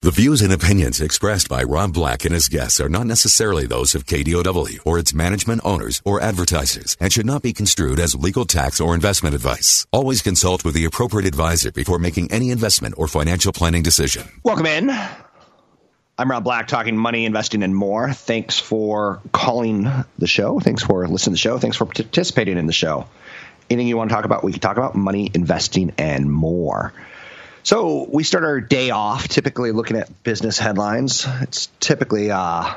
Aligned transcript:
The 0.00 0.12
views 0.12 0.42
and 0.42 0.52
opinions 0.52 1.00
expressed 1.00 1.48
by 1.48 1.64
Rob 1.64 1.92
Black 1.92 2.24
and 2.24 2.32
his 2.32 2.46
guests 2.46 2.80
are 2.80 2.88
not 2.88 3.06
necessarily 3.06 3.66
those 3.66 3.96
of 3.96 4.06
KDOW 4.06 4.78
or 4.86 4.96
its 4.96 5.12
management 5.12 5.60
owners 5.64 6.00
or 6.04 6.20
advertisers 6.20 6.96
and 7.00 7.12
should 7.12 7.26
not 7.26 7.42
be 7.42 7.52
construed 7.52 7.98
as 7.98 8.14
legal 8.14 8.44
tax 8.44 8.80
or 8.80 8.94
investment 8.94 9.34
advice. 9.34 9.88
Always 9.90 10.22
consult 10.22 10.64
with 10.64 10.74
the 10.74 10.84
appropriate 10.84 11.26
advisor 11.26 11.72
before 11.72 11.98
making 11.98 12.30
any 12.30 12.50
investment 12.50 12.94
or 12.96 13.08
financial 13.08 13.52
planning 13.52 13.82
decision. 13.82 14.28
Welcome 14.44 14.66
in. 14.66 14.88
I'm 16.16 16.30
Rob 16.30 16.44
Black, 16.44 16.68
talking 16.68 16.96
money, 16.96 17.24
investing, 17.24 17.64
and 17.64 17.74
more. 17.74 18.12
Thanks 18.12 18.56
for 18.56 19.20
calling 19.32 19.90
the 20.16 20.28
show. 20.28 20.60
Thanks 20.60 20.84
for 20.84 21.08
listening 21.08 21.32
to 21.32 21.38
the 21.38 21.38
show. 21.38 21.58
Thanks 21.58 21.76
for 21.76 21.86
participating 21.86 22.56
in 22.56 22.66
the 22.66 22.72
show. 22.72 23.08
Anything 23.68 23.88
you 23.88 23.96
want 23.96 24.10
to 24.10 24.14
talk 24.14 24.24
about, 24.24 24.44
we 24.44 24.52
can 24.52 24.60
talk 24.60 24.76
about 24.76 24.94
money, 24.94 25.28
investing, 25.34 25.92
and 25.98 26.30
more. 26.30 26.92
So 27.62 28.08
we 28.10 28.24
start 28.24 28.44
our 28.44 28.60
day 28.60 28.90
off 28.90 29.28
typically 29.28 29.72
looking 29.72 29.96
at 29.96 30.22
business 30.22 30.58
headlines. 30.58 31.26
It's 31.42 31.68
typically 31.80 32.30
uh, 32.30 32.74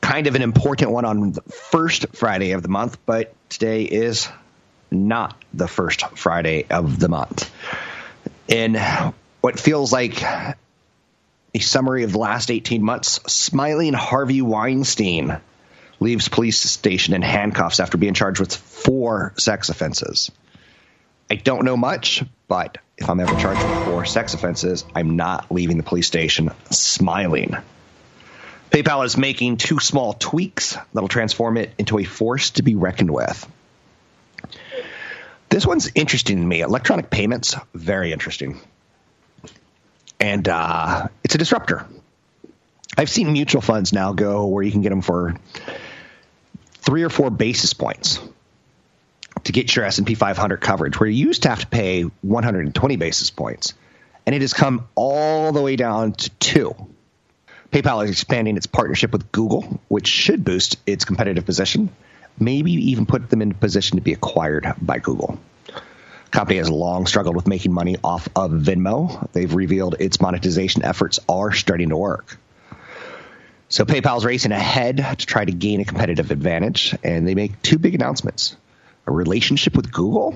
kind 0.00 0.26
of 0.26 0.34
an 0.34 0.42
important 0.42 0.90
one 0.90 1.04
on 1.04 1.32
the 1.32 1.42
first 1.42 2.06
Friday 2.14 2.52
of 2.52 2.62
the 2.62 2.68
month, 2.68 2.98
but 3.06 3.34
today 3.48 3.84
is 3.84 4.28
not 4.90 5.36
the 5.52 5.68
first 5.68 6.06
Friday 6.16 6.66
of 6.70 6.98
the 6.98 7.08
month. 7.08 7.50
In 8.48 8.74
what 9.40 9.58
feels 9.58 9.92
like 9.92 10.22
a 10.22 10.56
summary 11.60 12.04
of 12.04 12.12
the 12.12 12.18
last 12.18 12.50
18 12.50 12.82
months, 12.82 13.20
smiling 13.32 13.92
Harvey 13.92 14.42
Weinstein 14.42 15.38
leaves 16.00 16.28
police 16.28 16.60
station 16.60 17.14
in 17.14 17.22
handcuffs 17.22 17.80
after 17.80 17.96
being 17.96 18.14
charged 18.14 18.40
with 18.40 18.54
four 18.54 19.34
sex 19.38 19.68
offenses. 19.68 20.30
I 21.30 21.36
don't 21.36 21.64
know 21.64 21.76
much, 21.76 22.22
but 22.48 22.78
if 22.96 23.08
I'm 23.10 23.20
ever 23.20 23.34
charged 23.40 23.60
for 23.84 24.04
sex 24.04 24.34
offenses, 24.34 24.84
I'm 24.94 25.16
not 25.16 25.50
leaving 25.50 25.76
the 25.76 25.82
police 25.82 26.06
station 26.06 26.50
smiling. 26.70 27.56
PayPal 28.70 29.04
is 29.04 29.16
making 29.16 29.56
two 29.56 29.78
small 29.78 30.12
tweaks 30.14 30.76
that'll 30.92 31.08
transform 31.08 31.56
it 31.56 31.72
into 31.78 31.98
a 31.98 32.04
force 32.04 32.50
to 32.50 32.62
be 32.62 32.74
reckoned 32.74 33.10
with. 33.10 33.48
This 35.48 35.66
one's 35.66 35.90
interesting 35.94 36.38
to 36.38 36.42
me. 36.42 36.60
Electronic 36.60 37.10
payments, 37.10 37.54
very 37.74 38.12
interesting. 38.12 38.60
And 40.18 40.48
uh, 40.48 41.08
it's 41.22 41.34
a 41.34 41.38
disruptor. 41.38 41.86
I've 42.96 43.10
seen 43.10 43.32
mutual 43.32 43.60
funds 43.60 43.92
now 43.92 44.12
go 44.12 44.46
where 44.46 44.62
you 44.62 44.72
can 44.72 44.82
get 44.82 44.90
them 44.90 45.02
for 45.02 45.36
three 46.78 47.02
or 47.02 47.10
four 47.10 47.30
basis 47.30 47.72
points 47.72 48.20
to 49.44 49.52
get 49.52 49.74
your 49.74 49.84
S&P 49.84 50.14
500 50.14 50.56
coverage, 50.58 50.98
where 50.98 51.08
you 51.08 51.26
used 51.26 51.42
to 51.42 51.48
have 51.48 51.60
to 51.60 51.66
pay 51.66 52.02
120 52.02 52.96
basis 52.96 53.30
points, 53.30 53.74
and 54.26 54.34
it 54.34 54.40
has 54.40 54.52
come 54.52 54.88
all 54.94 55.52
the 55.52 55.62
way 55.62 55.76
down 55.76 56.12
to 56.12 56.30
two. 56.30 56.74
PayPal 57.70 58.04
is 58.04 58.10
expanding 58.10 58.56
its 58.56 58.66
partnership 58.66 59.12
with 59.12 59.32
Google, 59.32 59.80
which 59.88 60.06
should 60.06 60.44
boost 60.44 60.76
its 60.86 61.04
competitive 61.04 61.44
position, 61.44 61.90
maybe 62.38 62.72
even 62.72 63.06
put 63.06 63.28
them 63.30 63.42
in 63.42 63.50
a 63.50 63.54
position 63.54 63.96
to 63.96 64.02
be 64.02 64.12
acquired 64.12 64.72
by 64.80 64.98
Google. 64.98 65.38
Company 66.30 66.58
has 66.58 66.70
long 66.70 67.06
struggled 67.06 67.36
with 67.36 67.46
making 67.46 67.72
money 67.72 67.96
off 68.02 68.28
of 68.34 68.50
Venmo. 68.50 69.30
They've 69.32 69.54
revealed 69.54 69.96
its 70.00 70.20
monetization 70.20 70.84
efforts 70.84 71.20
are 71.28 71.52
starting 71.52 71.90
to 71.90 71.96
work. 71.96 72.38
So 73.68 73.84
PayPal's 73.84 74.24
racing 74.24 74.52
ahead 74.52 74.96
to 74.96 75.26
try 75.26 75.44
to 75.44 75.52
gain 75.52 75.80
a 75.80 75.84
competitive 75.84 76.30
advantage, 76.30 76.94
and 77.04 77.26
they 77.26 77.34
make 77.34 77.60
two 77.62 77.78
big 77.78 77.94
announcements 77.94 78.56
a 79.06 79.12
relationship 79.12 79.76
with 79.76 79.92
Google 79.92 80.34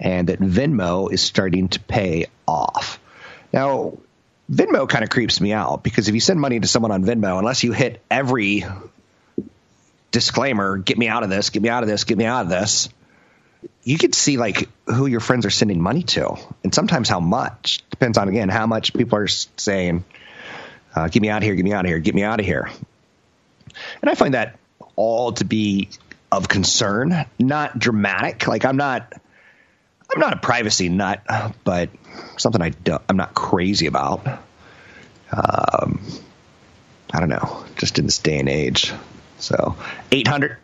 and 0.00 0.28
that 0.28 0.40
Venmo 0.40 1.12
is 1.12 1.22
starting 1.22 1.68
to 1.68 1.80
pay 1.80 2.26
off. 2.46 2.98
Now, 3.52 3.98
Venmo 4.50 4.88
kind 4.88 5.04
of 5.04 5.10
creeps 5.10 5.40
me 5.40 5.52
out 5.52 5.82
because 5.82 6.08
if 6.08 6.14
you 6.14 6.20
send 6.20 6.40
money 6.40 6.60
to 6.60 6.68
someone 6.68 6.90
on 6.90 7.04
Venmo, 7.04 7.38
unless 7.38 7.62
you 7.62 7.72
hit 7.72 8.02
every 8.10 8.64
disclaimer, 10.10 10.76
get 10.76 10.98
me 10.98 11.08
out 11.08 11.22
of 11.22 11.30
this, 11.30 11.50
get 11.50 11.62
me 11.62 11.68
out 11.68 11.82
of 11.82 11.88
this, 11.88 12.04
get 12.04 12.18
me 12.18 12.24
out 12.24 12.42
of 12.42 12.48
this, 12.48 12.88
you 13.82 13.98
can 13.98 14.12
see 14.12 14.36
like 14.36 14.68
who 14.86 15.06
your 15.06 15.20
friends 15.20 15.46
are 15.46 15.50
sending 15.50 15.80
money 15.80 16.02
to 16.02 16.36
and 16.62 16.74
sometimes 16.74 17.08
how 17.08 17.20
much. 17.20 17.82
Depends 17.90 18.18
on, 18.18 18.28
again, 18.28 18.48
how 18.48 18.66
much 18.66 18.92
people 18.92 19.18
are 19.18 19.28
saying, 19.28 20.04
uh, 20.94 21.08
get 21.08 21.22
me 21.22 21.30
out 21.30 21.38
of 21.38 21.44
here, 21.44 21.54
get 21.54 21.64
me 21.64 21.72
out 21.72 21.84
of 21.84 21.88
here, 21.88 21.98
get 21.98 22.14
me 22.14 22.22
out 22.22 22.40
of 22.40 22.46
here. 22.46 22.70
And 24.02 24.10
I 24.10 24.14
find 24.14 24.34
that 24.34 24.58
all 24.96 25.32
to 25.32 25.44
be 25.44 25.88
of 26.38 26.48
concern, 26.48 27.26
not 27.38 27.78
dramatic. 27.78 28.46
Like 28.46 28.64
I'm 28.64 28.76
not, 28.76 29.12
I'm 30.12 30.20
not 30.20 30.34
a 30.34 30.38
privacy 30.38 30.88
nut, 30.88 31.22
but 31.64 31.90
something 32.36 32.62
I 32.62 32.70
don't, 32.70 33.02
I'm 33.08 33.16
not 33.16 33.34
crazy 33.34 33.86
about. 33.86 34.26
Um, 35.32 36.00
I 37.12 37.20
don't 37.20 37.28
know, 37.28 37.64
just 37.76 37.98
in 37.98 38.04
this 38.04 38.18
day 38.18 38.38
and 38.38 38.48
age. 38.48 38.92
So 39.38 39.76
800 40.10 40.58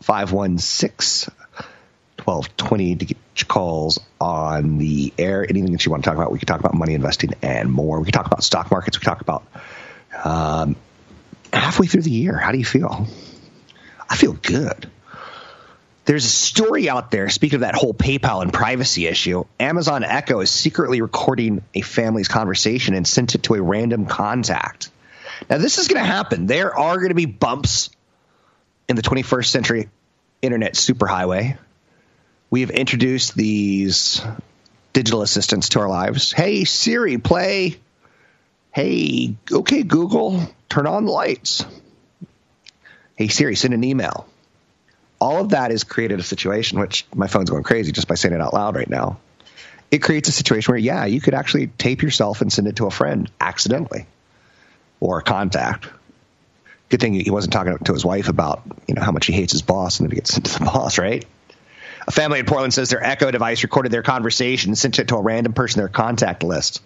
516 0.00 1.32
1220 2.24 2.96
to 2.96 3.04
get 3.04 3.16
your 3.36 3.46
calls 3.46 3.98
on 4.20 4.78
the 4.78 5.12
air. 5.18 5.44
Anything 5.48 5.72
that 5.72 5.84
you 5.84 5.90
want 5.90 6.04
to 6.04 6.10
talk 6.10 6.16
about, 6.16 6.30
we 6.30 6.38
can 6.38 6.46
talk 6.46 6.60
about 6.60 6.74
money 6.74 6.94
investing 6.94 7.30
and 7.42 7.70
more. 7.70 7.98
We 7.98 8.04
can 8.04 8.12
talk 8.12 8.26
about 8.26 8.44
stock 8.44 8.70
markets. 8.70 8.98
We 8.98 9.04
can 9.04 9.12
talk 9.12 9.20
about 9.20 9.44
um, 10.24 10.76
halfway 11.52 11.86
through 11.86 12.02
the 12.02 12.10
year. 12.10 12.36
How 12.36 12.52
do 12.52 12.58
you 12.58 12.64
feel? 12.64 13.06
I 14.08 14.16
feel 14.16 14.34
good. 14.34 14.90
There's 16.04 16.24
a 16.24 16.28
story 16.28 16.88
out 16.88 17.12
there, 17.12 17.28
speaking 17.28 17.56
of 17.56 17.60
that 17.60 17.76
whole 17.76 17.94
PayPal 17.94 18.42
and 18.42 18.52
privacy 18.52 19.06
issue, 19.06 19.44
Amazon 19.60 20.02
Echo 20.02 20.40
is 20.40 20.50
secretly 20.50 21.00
recording 21.00 21.62
a 21.74 21.80
family's 21.80 22.26
conversation 22.26 22.94
and 22.94 23.06
sent 23.06 23.36
it 23.36 23.44
to 23.44 23.54
a 23.54 23.62
random 23.62 24.06
contact. 24.06 24.90
Now, 25.48 25.58
this 25.58 25.78
is 25.78 25.86
going 25.86 26.02
to 26.02 26.06
happen. 26.06 26.46
There 26.46 26.76
are 26.76 26.96
going 26.96 27.10
to 27.10 27.14
be 27.14 27.26
bumps 27.26 27.90
in 28.88 28.96
the 28.96 29.02
21st 29.02 29.46
century 29.46 29.88
internet 30.40 30.74
superhighway. 30.74 31.56
We 32.50 32.62
have 32.62 32.70
introduced 32.70 33.36
these 33.36 34.20
digital 34.92 35.22
assistants 35.22 35.70
to 35.70 35.80
our 35.80 35.88
lives. 35.88 36.32
Hey, 36.32 36.64
Siri, 36.64 37.18
play. 37.18 37.76
Hey, 38.72 39.36
okay, 39.50 39.84
Google, 39.84 40.42
turn 40.68 40.88
on 40.88 41.04
the 41.04 41.12
lights. 41.12 41.64
Hey, 43.14 43.28
Siri, 43.28 43.54
send 43.54 43.72
an 43.72 43.84
email 43.84 44.26
all 45.22 45.40
of 45.40 45.50
that 45.50 45.70
has 45.70 45.84
created 45.84 46.18
a 46.18 46.22
situation 46.24 46.80
which 46.80 47.06
my 47.14 47.28
phone's 47.28 47.48
going 47.48 47.62
crazy 47.62 47.92
just 47.92 48.08
by 48.08 48.16
saying 48.16 48.34
it 48.34 48.40
out 48.40 48.52
loud 48.52 48.74
right 48.74 48.90
now. 48.90 49.18
It 49.88 49.98
creates 49.98 50.28
a 50.28 50.32
situation 50.32 50.72
where, 50.72 50.80
yeah, 50.80 51.04
you 51.04 51.20
could 51.20 51.32
actually 51.32 51.68
tape 51.68 52.02
yourself 52.02 52.40
and 52.40 52.52
send 52.52 52.66
it 52.66 52.76
to 52.76 52.86
a 52.86 52.90
friend 52.90 53.30
accidentally 53.40 54.06
or 54.98 55.20
a 55.20 55.22
contact. 55.22 55.86
Good 56.88 57.00
thing 57.00 57.14
he 57.14 57.30
wasn't 57.30 57.52
talking 57.52 57.78
to 57.78 57.92
his 57.92 58.04
wife 58.04 58.28
about, 58.28 58.62
you 58.88 58.96
know, 58.96 59.02
how 59.02 59.12
much 59.12 59.26
he 59.26 59.32
hates 59.32 59.52
his 59.52 59.62
boss 59.62 60.00
and 60.00 60.08
then 60.08 60.10
he 60.10 60.16
gets 60.16 60.30
sent 60.34 60.46
to 60.46 60.58
the 60.58 60.64
boss, 60.64 60.98
right? 60.98 61.24
A 62.08 62.10
family 62.10 62.40
in 62.40 62.46
Portland 62.46 62.74
says 62.74 62.90
their 62.90 63.04
Echo 63.04 63.30
device 63.30 63.62
recorded 63.62 63.92
their 63.92 64.02
conversation 64.02 64.70
and 64.70 64.78
sent 64.78 64.98
it 64.98 65.06
to 65.08 65.14
a 65.14 65.22
random 65.22 65.52
person 65.52 65.78
in 65.78 65.84
their 65.84 65.92
contact 65.92 66.42
list. 66.42 66.82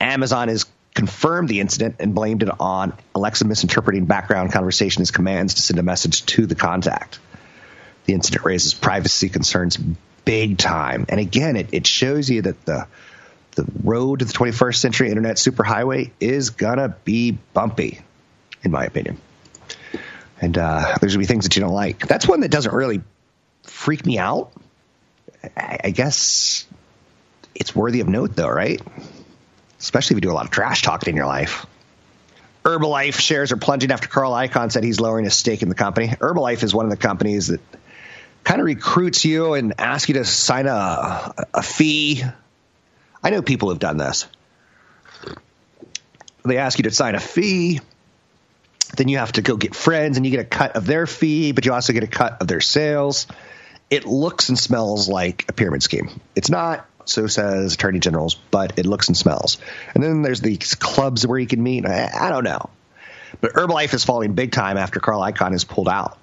Amazon 0.00 0.46
has 0.46 0.64
confirmed 0.94 1.48
the 1.48 1.58
incident 1.58 1.96
and 1.98 2.14
blamed 2.14 2.44
it 2.44 2.50
on 2.60 2.92
Alexa 3.16 3.44
misinterpreting 3.46 4.04
background 4.04 4.52
conversation 4.52 5.02
as 5.02 5.10
commands 5.10 5.54
to 5.54 5.62
send 5.62 5.80
a 5.80 5.82
message 5.82 6.24
to 6.26 6.46
the 6.46 6.54
contact 6.54 7.18
the 8.08 8.14
incident 8.14 8.42
raises 8.46 8.72
privacy 8.72 9.28
concerns 9.28 9.76
big 10.24 10.56
time. 10.56 11.04
And 11.10 11.20
again, 11.20 11.56
it, 11.56 11.68
it 11.72 11.86
shows 11.86 12.28
you 12.30 12.42
that 12.42 12.64
the 12.64 12.86
the 13.52 13.66
road 13.84 14.20
to 14.20 14.24
the 14.24 14.32
21st 14.32 14.76
century 14.76 15.08
internet 15.10 15.36
superhighway 15.36 16.12
is 16.18 16.50
gonna 16.50 16.96
be 17.04 17.32
bumpy, 17.52 18.00
in 18.62 18.70
my 18.70 18.84
opinion. 18.84 19.18
And 20.40 20.56
uh, 20.56 20.96
there's 21.00 21.12
gonna 21.12 21.22
be 21.22 21.26
things 21.26 21.44
that 21.44 21.54
you 21.54 21.60
don't 21.60 21.74
like. 21.74 22.06
That's 22.06 22.26
one 22.26 22.40
that 22.40 22.50
doesn't 22.50 22.72
really 22.72 23.02
freak 23.64 24.06
me 24.06 24.18
out. 24.18 24.52
I, 25.56 25.78
I 25.84 25.90
guess 25.90 26.64
it's 27.54 27.74
worthy 27.74 28.00
of 28.00 28.08
note, 28.08 28.34
though, 28.36 28.48
right? 28.48 28.80
Especially 29.78 30.14
if 30.14 30.18
you 30.18 30.22
do 30.22 30.32
a 30.32 30.34
lot 30.34 30.46
of 30.46 30.50
trash 30.50 30.80
talking 30.80 31.10
in 31.10 31.16
your 31.16 31.26
life. 31.26 31.66
Herbalife 32.64 33.18
shares 33.18 33.52
are 33.52 33.56
plunging 33.56 33.90
after 33.90 34.08
Carl 34.08 34.32
Icahn 34.32 34.72
said 34.72 34.82
he's 34.82 35.00
lowering 35.00 35.24
his 35.24 35.34
stake 35.34 35.62
in 35.62 35.68
the 35.68 35.74
company. 35.74 36.08
Herbalife 36.08 36.62
is 36.62 36.74
one 36.74 36.86
of 36.86 36.90
the 36.90 36.96
companies 36.96 37.48
that 37.48 37.60
kind 38.44 38.60
of 38.60 38.66
recruits 38.66 39.24
you 39.24 39.54
and 39.54 39.74
asks 39.78 40.08
you 40.08 40.14
to 40.14 40.24
sign 40.24 40.66
a, 40.66 41.34
a 41.54 41.62
fee. 41.62 42.22
I 43.22 43.30
know 43.30 43.42
people 43.42 43.70
have 43.70 43.78
done 43.78 43.96
this. 43.96 44.26
they 46.44 46.58
ask 46.58 46.78
you 46.78 46.84
to 46.84 46.90
sign 46.90 47.14
a 47.14 47.20
fee. 47.20 47.80
Then 48.96 49.08
you 49.08 49.18
have 49.18 49.32
to 49.32 49.42
go 49.42 49.56
get 49.56 49.74
friends 49.74 50.16
and 50.16 50.24
you 50.24 50.30
get 50.30 50.40
a 50.40 50.44
cut 50.44 50.76
of 50.76 50.86
their 50.86 51.06
fee, 51.06 51.52
but 51.52 51.66
you 51.66 51.72
also 51.72 51.92
get 51.92 52.04
a 52.04 52.08
cut 52.08 52.40
of 52.40 52.48
their 52.48 52.60
sales. 52.60 53.26
It 53.90 54.06
looks 54.06 54.48
and 54.48 54.58
smells 54.58 55.08
like 55.08 55.44
a 55.48 55.52
pyramid 55.52 55.82
scheme. 55.82 56.20
It's 56.34 56.48
not, 56.48 56.86
so 57.04 57.26
says 57.26 57.74
attorney 57.74 57.98
generals, 57.98 58.34
but 58.34 58.78
it 58.78 58.86
looks 58.86 59.08
and 59.08 59.16
smells. 59.16 59.58
And 59.94 60.02
then 60.02 60.22
there's 60.22 60.40
these 60.40 60.74
clubs 60.74 61.26
where 61.26 61.38
you 61.38 61.46
can 61.46 61.62
meet. 61.62 61.86
I, 61.86 62.10
I 62.14 62.30
don't 62.30 62.44
know. 62.44 62.70
But 63.40 63.52
Herbalife 63.52 63.92
is 63.94 64.04
falling 64.04 64.34
big 64.34 64.52
time 64.52 64.76
after 64.76 65.00
Carl 65.00 65.20
Icahn 65.20 65.54
is 65.54 65.64
pulled 65.64 65.88
out. 65.88 66.18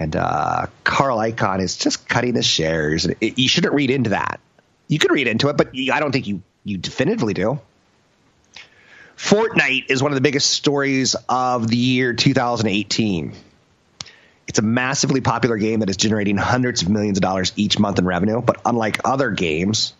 And 0.00 0.16
uh, 0.16 0.66
Carl 0.82 1.18
Icahn 1.18 1.60
is 1.60 1.76
just 1.76 2.08
cutting 2.08 2.34
his 2.34 2.46
shares. 2.46 3.04
And 3.04 3.16
it, 3.20 3.38
you 3.38 3.48
shouldn't 3.48 3.74
read 3.74 3.90
into 3.90 4.10
that. 4.10 4.40
You 4.88 4.98
could 4.98 5.12
read 5.12 5.28
into 5.28 5.50
it, 5.50 5.58
but 5.58 5.74
you, 5.74 5.92
I 5.92 6.00
don't 6.00 6.10
think 6.10 6.26
you, 6.26 6.42
you 6.64 6.78
definitively 6.78 7.34
do. 7.34 7.60
Fortnite 9.18 9.90
is 9.90 10.02
one 10.02 10.10
of 10.10 10.16
the 10.16 10.22
biggest 10.22 10.50
stories 10.50 11.14
of 11.28 11.68
the 11.68 11.76
year 11.76 12.14
2018. 12.14 13.34
It's 14.48 14.58
a 14.58 14.62
massively 14.62 15.20
popular 15.20 15.58
game 15.58 15.80
that 15.80 15.90
is 15.90 15.98
generating 15.98 16.38
hundreds 16.38 16.80
of 16.80 16.88
millions 16.88 17.18
of 17.18 17.22
dollars 17.22 17.52
each 17.56 17.78
month 17.78 17.98
in 17.98 18.06
revenue. 18.06 18.40
But 18.40 18.62
unlike 18.64 19.02
other 19.04 19.30
games 19.30 19.92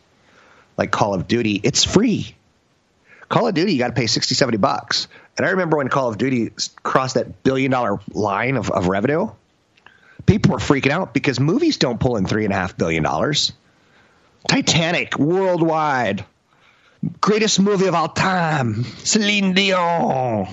like 0.79 0.91
Call 0.91 1.13
of 1.13 1.29
Duty, 1.29 1.61
it's 1.63 1.85
free. 1.85 2.35
Call 3.29 3.47
of 3.47 3.55
Duty, 3.55 3.75
you 3.75 3.79
got 3.79 3.89
to 3.89 3.93
pay 3.93 4.07
60, 4.07 4.35
70 4.35 4.57
bucks. 4.57 5.09
And 5.37 5.47
I 5.47 5.51
remember 5.51 5.77
when 5.77 5.89
Call 5.89 6.09
of 6.09 6.17
Duty 6.17 6.51
crossed 6.83 7.15
that 7.15 7.43
billion 7.43 7.71
dollar 7.71 8.01
line 8.13 8.57
of, 8.57 8.71
of 8.71 8.89
revenue, 8.89 9.31
people 10.31 10.53
were 10.53 10.59
freaking 10.59 10.93
out 10.93 11.13
because 11.13 11.41
movies 11.41 11.77
don't 11.79 11.99
pull 11.99 12.17
in 12.17 12.25
three 12.25 12.45
and 12.45 12.55
a 12.55 12.57
half 12.57 12.77
billion 12.77 13.03
dollars. 13.03 13.53
Titanic 14.47 15.19
worldwide, 15.19 16.25
greatest 17.21 17.59
movie 17.59 17.87
of 17.87 17.97
all 17.97 18.09
time, 18.09 18.85
Celine 18.85 19.55
Dion. 19.55 20.47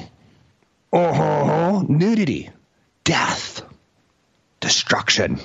Oh, 0.91 1.85
nudity, 1.87 2.49
death, 3.03 3.61
destruction, 4.59 5.39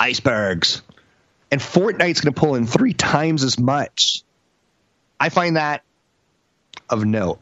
icebergs, 0.00 0.82
and 1.52 1.60
Fortnite's 1.60 2.22
going 2.22 2.34
to 2.34 2.40
pull 2.40 2.56
in 2.56 2.66
three 2.66 2.94
times 2.94 3.44
as 3.44 3.60
much. 3.60 4.24
I 5.20 5.28
find 5.28 5.54
that 5.54 5.84
of 6.88 7.04
note. 7.04 7.38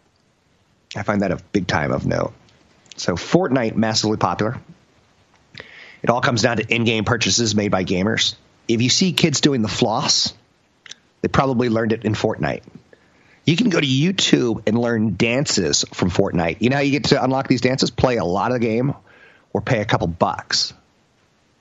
I 0.95 1.03
find 1.03 1.23
that 1.23 1.31
of 1.31 1.51
big 1.51 1.67
time 1.67 1.93
of 1.93 2.05
note. 2.05 2.35
So 2.97 3.15
Fortnite 3.15 3.75
massively 3.75 4.19
popular. 4.19 4.59
It 6.03 6.11
all 6.11 6.21
comes 6.21 6.43
down 6.43 6.59
to 6.59 6.67
in-game 6.67 7.05
purchases 7.05 7.55
made 7.55 7.71
by 7.71 7.85
gamers. 7.85 8.35
If 8.69 8.83
you 8.83 8.89
see 8.89 9.13
kids 9.13 9.41
doing 9.41 9.63
the 9.63 9.69
floss, 9.69 10.35
they 11.23 11.29
probably 11.29 11.69
learned 11.69 11.93
it 11.93 12.05
in 12.05 12.15
Fortnite. 12.15 12.63
You 13.45 13.57
can 13.57 13.71
go 13.71 13.81
to 13.81 13.87
YouTube 13.87 14.63
and 14.67 14.79
learn 14.79 15.17
dances 15.17 15.85
from 15.95 16.11
Fortnite. 16.11 16.59
You 16.61 16.69
know 16.69 16.77
how 16.77 16.83
you 16.83 16.91
get 16.91 17.05
to 17.05 17.23
unlock 17.23 17.49
these 17.49 17.63
dances? 17.63 17.91
Play 17.91 18.19
a 18.19 18.25
lot 18.25 18.53
of 18.53 18.61
the 18.61 18.67
game 18.67 18.95
or 19.53 19.63
pay 19.63 19.81
a 19.81 19.87
couple 19.87 20.07
bucks. 20.07 20.75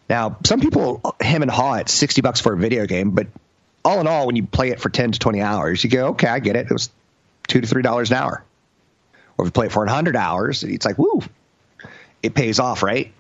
Now, 0.10 0.38
some 0.46 0.60
people 0.60 1.16
hem 1.20 1.42
and 1.42 1.52
haw 1.52 1.76
at 1.76 1.90
60 1.90 2.22
bucks 2.22 2.42
for 2.42 2.54
a 2.54 2.58
video 2.58 2.86
game, 2.86 3.12
but 3.12 3.28
all 3.84 4.02
in 4.02 4.08
all, 4.08 4.28
when 4.28 4.36
you 4.36 4.46
play 4.46 4.70
it 4.72 4.82
for 4.82 4.90
10 4.90 5.14
to 5.14 5.20
20 5.20 5.42
hours, 5.42 5.84
you 5.84 5.90
go, 5.90 6.08
okay, 6.08 6.28
I 6.28 6.40
get 6.40 6.56
it. 6.56 6.68
It 6.70 6.74
was 6.74 6.90
two 7.48 7.62
to 7.62 7.68
three 7.68 7.84
dollars 7.84 8.12
an 8.12 8.18
hour. 8.18 8.44
Or 9.38 9.46
if 9.46 9.48
you 9.48 9.52
play 9.52 9.68
it 9.68 9.72
for 9.72 9.80
100 9.80 10.16
hours, 10.16 10.64
it's 10.64 10.86
like, 10.86 10.98
woo, 10.98 11.22
it 12.22 12.34
pays 12.34 12.60
off, 12.60 12.84
right? 12.84 13.14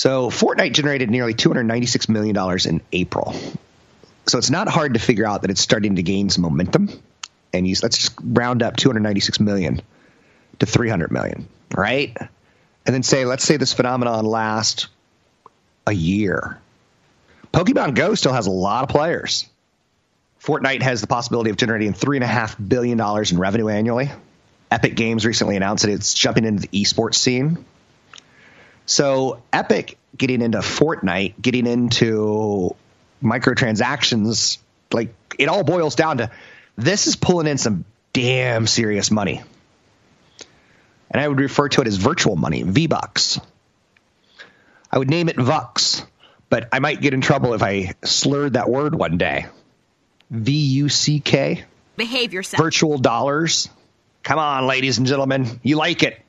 So 0.00 0.30
Fortnite 0.30 0.72
generated 0.72 1.10
nearly 1.10 1.34
$296 1.34 2.08
million 2.08 2.34
in 2.64 2.80
April. 2.90 3.34
So 4.26 4.38
it's 4.38 4.48
not 4.48 4.66
hard 4.66 4.94
to 4.94 4.98
figure 4.98 5.26
out 5.26 5.42
that 5.42 5.50
it's 5.50 5.60
starting 5.60 5.96
to 5.96 6.02
gain 6.02 6.30
some 6.30 6.40
momentum. 6.40 6.88
And 7.52 7.68
you, 7.68 7.76
let's 7.82 7.98
just 7.98 8.14
round 8.24 8.62
up 8.62 8.76
296 8.76 9.40
million 9.40 9.82
to 10.58 10.64
300 10.64 11.12
million, 11.12 11.48
right? 11.76 12.16
And 12.18 12.94
then 12.94 13.02
say, 13.02 13.26
let's 13.26 13.44
say 13.44 13.58
this 13.58 13.74
phenomenon 13.74 14.24
lasts 14.24 14.88
a 15.86 15.92
year. 15.92 16.58
Pokemon 17.52 17.94
Go 17.94 18.14
still 18.14 18.32
has 18.32 18.46
a 18.46 18.50
lot 18.50 18.84
of 18.84 18.88
players. 18.88 19.46
Fortnite 20.42 20.80
has 20.80 21.02
the 21.02 21.08
possibility 21.08 21.50
of 21.50 21.58
generating 21.58 21.92
$3.5 21.92 22.70
billion 22.70 22.98
in 22.98 23.38
revenue 23.38 23.68
annually. 23.68 24.10
Epic 24.70 24.94
Games 24.94 25.26
recently 25.26 25.56
announced 25.56 25.84
that 25.84 25.92
it's 25.92 26.14
jumping 26.14 26.46
into 26.46 26.62
the 26.62 26.68
esports 26.68 27.16
scene. 27.16 27.66
So, 28.90 29.40
Epic 29.52 29.96
getting 30.16 30.42
into 30.42 30.58
Fortnite, 30.58 31.40
getting 31.40 31.68
into 31.68 32.74
microtransactions, 33.22 34.58
like 34.92 35.14
it 35.38 35.48
all 35.48 35.62
boils 35.62 35.94
down 35.94 36.18
to 36.18 36.32
this 36.76 37.06
is 37.06 37.14
pulling 37.14 37.46
in 37.46 37.56
some 37.56 37.84
damn 38.12 38.66
serious 38.66 39.12
money. 39.12 39.42
And 41.08 41.22
I 41.22 41.28
would 41.28 41.38
refer 41.38 41.68
to 41.68 41.82
it 41.82 41.86
as 41.86 41.98
virtual 41.98 42.34
money, 42.34 42.64
V 42.64 42.88
Bucks. 42.88 43.38
I 44.90 44.98
would 44.98 45.08
name 45.08 45.28
it 45.28 45.36
Vux, 45.36 46.04
but 46.48 46.68
I 46.72 46.80
might 46.80 47.00
get 47.00 47.14
in 47.14 47.20
trouble 47.20 47.54
if 47.54 47.62
I 47.62 47.94
slurred 48.02 48.54
that 48.54 48.68
word 48.68 48.96
one 48.96 49.18
day. 49.18 49.46
V 50.30 50.52
U 50.52 50.88
C 50.88 51.20
K. 51.20 51.62
Behave 51.94 52.32
yourself. 52.32 52.60
Virtual 52.60 52.98
dollars. 52.98 53.68
Come 54.24 54.40
on, 54.40 54.66
ladies 54.66 54.98
and 54.98 55.06
gentlemen. 55.06 55.60
You 55.62 55.76
like 55.76 56.02
it. 56.02 56.20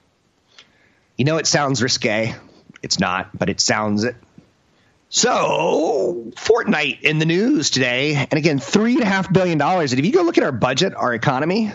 You 1.17 1.25
know 1.25 1.37
it 1.37 1.47
sounds 1.47 1.81
risque. 1.81 2.35
It's 2.81 2.99
not, 2.99 3.37
but 3.37 3.49
it 3.49 3.59
sounds 3.59 4.03
it. 4.03 4.15
So, 5.09 6.31
Fortnite 6.35 7.01
in 7.01 7.19
the 7.19 7.25
news 7.25 7.69
today. 7.69 8.15
And 8.15 8.33
again, 8.33 8.59
$3.5 8.59 9.33
billion. 9.33 9.61
And 9.61 9.93
if 9.93 10.05
you 10.05 10.11
go 10.13 10.23
look 10.23 10.37
at 10.37 10.43
our 10.43 10.53
budget, 10.53 10.95
our 10.95 11.13
economy, 11.13 11.71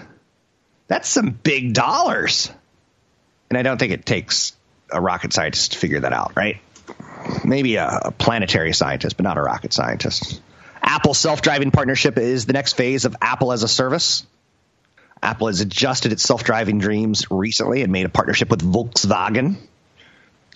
that's 0.88 1.08
some 1.08 1.30
big 1.30 1.74
dollars. 1.74 2.50
And 3.50 3.58
I 3.58 3.62
don't 3.62 3.78
think 3.78 3.92
it 3.92 4.06
takes 4.06 4.56
a 4.90 5.00
rocket 5.00 5.32
scientist 5.32 5.72
to 5.72 5.78
figure 5.78 6.00
that 6.00 6.12
out, 6.14 6.32
right? 6.34 6.60
Maybe 7.44 7.76
a, 7.76 7.86
a 8.04 8.10
planetary 8.10 8.72
scientist, 8.72 9.16
but 9.18 9.24
not 9.24 9.36
a 9.36 9.42
rocket 9.42 9.72
scientist. 9.72 10.40
Apple 10.82 11.14
self 11.14 11.42
driving 11.42 11.72
partnership 11.72 12.16
is 12.16 12.46
the 12.46 12.52
next 12.52 12.74
phase 12.74 13.04
of 13.04 13.16
Apple 13.20 13.52
as 13.52 13.62
a 13.64 13.68
service. 13.68 14.24
Apple 15.22 15.48
has 15.48 15.60
adjusted 15.60 16.12
its 16.12 16.22
self 16.22 16.44
driving 16.44 16.78
dreams 16.78 17.26
recently 17.30 17.82
and 17.82 17.92
made 17.92 18.06
a 18.06 18.08
partnership 18.08 18.50
with 18.50 18.62
Volkswagen. 18.62 19.56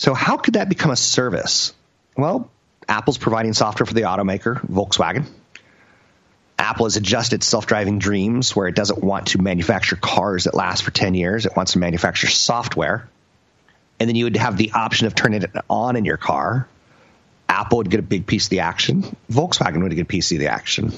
So, 0.00 0.14
how 0.14 0.38
could 0.38 0.55
that 0.55 0.70
become 0.70 0.91
a 0.91 0.97
service? 0.97 1.75
Well, 2.17 2.50
Apple's 2.88 3.19
providing 3.19 3.52
software 3.52 3.85
for 3.85 3.93
the 3.93 4.02
automaker, 4.02 4.58
Volkswagen. 4.67 5.26
Apple 6.58 6.87
has 6.87 6.97
adjusted 6.97 7.43
self 7.43 7.67
driving 7.67 7.99
dreams 7.99 8.56
where 8.56 8.67
it 8.67 8.75
doesn't 8.75 9.05
want 9.05 9.26
to 9.29 9.43
manufacture 9.43 9.97
cars 9.97 10.44
that 10.44 10.55
last 10.55 10.85
for 10.85 10.91
10 10.91 11.12
years. 11.12 11.45
It 11.45 11.54
wants 11.54 11.73
to 11.73 11.80
manufacture 11.80 12.28
software. 12.28 13.11
And 13.99 14.09
then 14.09 14.16
you 14.16 14.25
would 14.25 14.37
have 14.37 14.57
the 14.57 14.73
option 14.73 15.07
of 15.07 15.14
turning 15.14 15.42
it 15.42 15.50
on 15.69 15.97
in 15.97 16.07
your 16.07 16.16
car 16.16 16.66
Apple 17.47 17.76
would 17.76 17.90
get 17.90 18.00
a 18.00 18.02
big 18.02 18.26
piece 18.26 18.47
of 18.47 18.50
the 18.50 18.61
action. 18.61 19.04
Volkswagen 19.30 19.83
would 19.83 19.95
get 19.95 20.00
a 20.00 20.07
piece 20.07 20.33
of 20.33 20.38
the 20.38 20.47
action. 20.47 20.92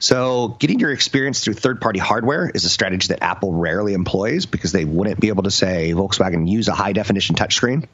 So, 0.00 0.56
getting 0.58 0.80
your 0.80 0.90
experience 0.90 1.44
through 1.44 1.54
third 1.54 1.80
party 1.80 2.00
hardware 2.00 2.50
is 2.50 2.64
a 2.64 2.70
strategy 2.70 3.08
that 3.08 3.22
Apple 3.22 3.52
rarely 3.52 3.92
employs 3.92 4.46
because 4.46 4.72
they 4.72 4.86
wouldn't 4.86 5.20
be 5.20 5.28
able 5.28 5.42
to 5.42 5.50
say, 5.50 5.92
Volkswagen, 5.92 6.48
use 6.48 6.68
a 6.68 6.74
high 6.74 6.94
definition 6.94 7.36
touchscreen. 7.36 7.86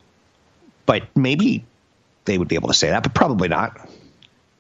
But 0.87 1.17
maybe 1.17 1.65
they 2.25 2.39
would 2.39 2.49
be 2.49 2.55
able 2.55 2.69
to 2.69 2.75
say 2.75 2.91
that, 2.91 3.03
but 3.03 3.15
probably 3.15 3.49
not. 3.49 3.89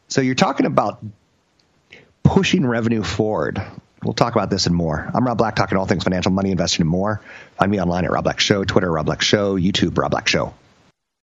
So, 0.08 0.20
you're 0.20 0.34
talking 0.34 0.66
about 0.66 1.04
pushing 2.22 2.66
revenue 2.66 3.02
forward. 3.02 3.62
We'll 4.02 4.14
talk 4.14 4.34
about 4.34 4.50
this 4.50 4.66
and 4.66 4.74
more. 4.74 5.10
I'm 5.14 5.26
Rob 5.26 5.38
Black, 5.38 5.56
talking 5.56 5.78
all 5.78 5.86
things 5.86 6.04
financial, 6.04 6.30
money, 6.30 6.50
investing, 6.50 6.82
and 6.82 6.90
more. 6.90 7.20
Find 7.58 7.70
me 7.70 7.80
online 7.80 8.04
at 8.04 8.10
Rob 8.10 8.24
Black 8.24 8.40
Show, 8.40 8.64
Twitter, 8.64 8.90
Rob 8.90 9.06
Black 9.06 9.22
Show, 9.22 9.56
YouTube, 9.56 9.98
Rob 9.98 10.10
Black 10.10 10.28
Show. 10.28 10.54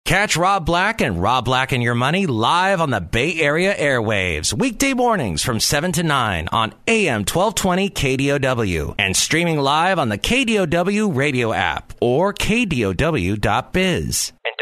Catch 0.07 0.37
Rob 0.37 0.65
Black 0.65 1.01
and 1.01 1.21
Rob 1.21 1.45
Black 1.45 1.73
and 1.73 1.83
Your 1.83 1.97
Money 1.97 2.27
live 2.27 2.81
on 2.81 2.91
the 2.91 3.01
Bay 3.01 3.41
Area 3.41 3.75
airwaves, 3.75 4.53
weekday 4.53 4.95
mornings 4.95 5.43
from 5.43 5.59
7 5.59 5.91
to 5.93 6.05
9 6.05 6.49
on 6.53 6.73
AM 6.87 7.25
1220 7.25 7.91
KDOW 7.91 8.95
and 9.01 9.17
streaming 9.17 9.59
live 9.59 9.99
on 9.99 10.09
the 10.09 10.17
KDOW 10.17 11.13
radio 11.13 11.53
app 11.53 11.93
or 12.01 12.33
KDOW.biz. 12.33 14.33
And 14.45 14.55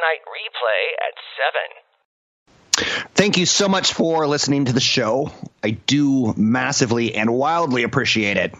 weeknight 0.00 0.20
replay 0.26 0.82
at 1.08 1.14
7. 2.76 3.08
Thank 3.14 3.36
you 3.38 3.46
so 3.46 3.68
much 3.68 3.92
for 3.92 4.26
listening 4.26 4.66
to 4.66 4.72
the 4.72 4.80
show. 4.80 5.32
I 5.62 5.70
do 5.70 6.34
massively 6.36 7.14
and 7.14 7.32
wildly 7.32 7.82
appreciate 7.82 8.36
it. 8.36 8.54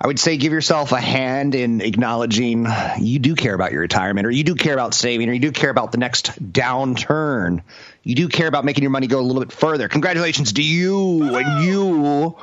I 0.00 0.06
would 0.06 0.18
say 0.18 0.36
give 0.36 0.52
yourself 0.52 0.92
a 0.92 1.00
hand 1.00 1.56
in 1.56 1.80
acknowledging 1.80 2.66
you 3.00 3.18
do 3.18 3.34
care 3.34 3.52
about 3.52 3.72
your 3.72 3.80
retirement, 3.80 4.26
or 4.26 4.30
you 4.30 4.44
do 4.44 4.54
care 4.54 4.72
about 4.72 4.94
saving, 4.94 5.28
or 5.28 5.32
you 5.32 5.40
do 5.40 5.50
care 5.50 5.70
about 5.70 5.90
the 5.90 5.98
next 5.98 6.40
downturn. 6.52 7.62
You 8.04 8.14
do 8.14 8.28
care 8.28 8.46
about 8.46 8.64
making 8.64 8.82
your 8.82 8.92
money 8.92 9.08
go 9.08 9.18
a 9.18 9.22
little 9.22 9.42
bit 9.42 9.52
further. 9.52 9.88
Congratulations 9.88 10.52
to 10.54 10.62
you 10.62 11.36
and 11.36 11.64
you 11.64 12.36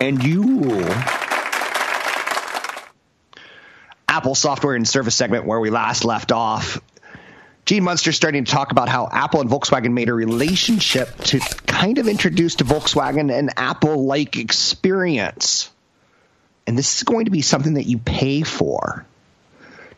and 0.00 0.22
you. 0.22 0.88
Apple 4.08 4.34
software 4.36 4.76
and 4.76 4.88
service 4.88 5.16
segment 5.16 5.44
where 5.44 5.58
we 5.58 5.70
last 5.70 6.04
left 6.04 6.30
off. 6.30 6.80
Gene 7.72 7.84
Munster 7.84 8.12
starting 8.12 8.44
to 8.44 8.52
talk 8.52 8.70
about 8.70 8.90
how 8.90 9.08
Apple 9.10 9.40
and 9.40 9.48
Volkswagen 9.48 9.94
made 9.94 10.10
a 10.10 10.12
relationship 10.12 11.16
to 11.24 11.38
kind 11.66 11.96
of 11.96 12.06
introduce 12.06 12.56
to 12.56 12.64
Volkswagen 12.64 13.34
an 13.34 13.48
Apple 13.56 14.04
like 14.04 14.36
experience. 14.36 15.70
And 16.66 16.76
this 16.76 16.98
is 16.98 17.02
going 17.04 17.24
to 17.24 17.30
be 17.30 17.40
something 17.40 17.72
that 17.74 17.84
you 17.84 17.96
pay 17.96 18.42
for. 18.42 19.06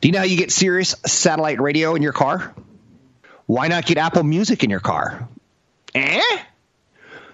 Do 0.00 0.06
you 0.06 0.12
know 0.12 0.20
how 0.20 0.24
you 0.24 0.36
get 0.36 0.52
Sirius 0.52 0.94
satellite 1.04 1.60
radio 1.60 1.96
in 1.96 2.02
your 2.02 2.12
car? 2.12 2.54
Why 3.46 3.66
not 3.66 3.86
get 3.86 3.98
Apple 3.98 4.22
Music 4.22 4.62
in 4.62 4.70
your 4.70 4.78
car? 4.78 5.28
Eh? 5.96 6.22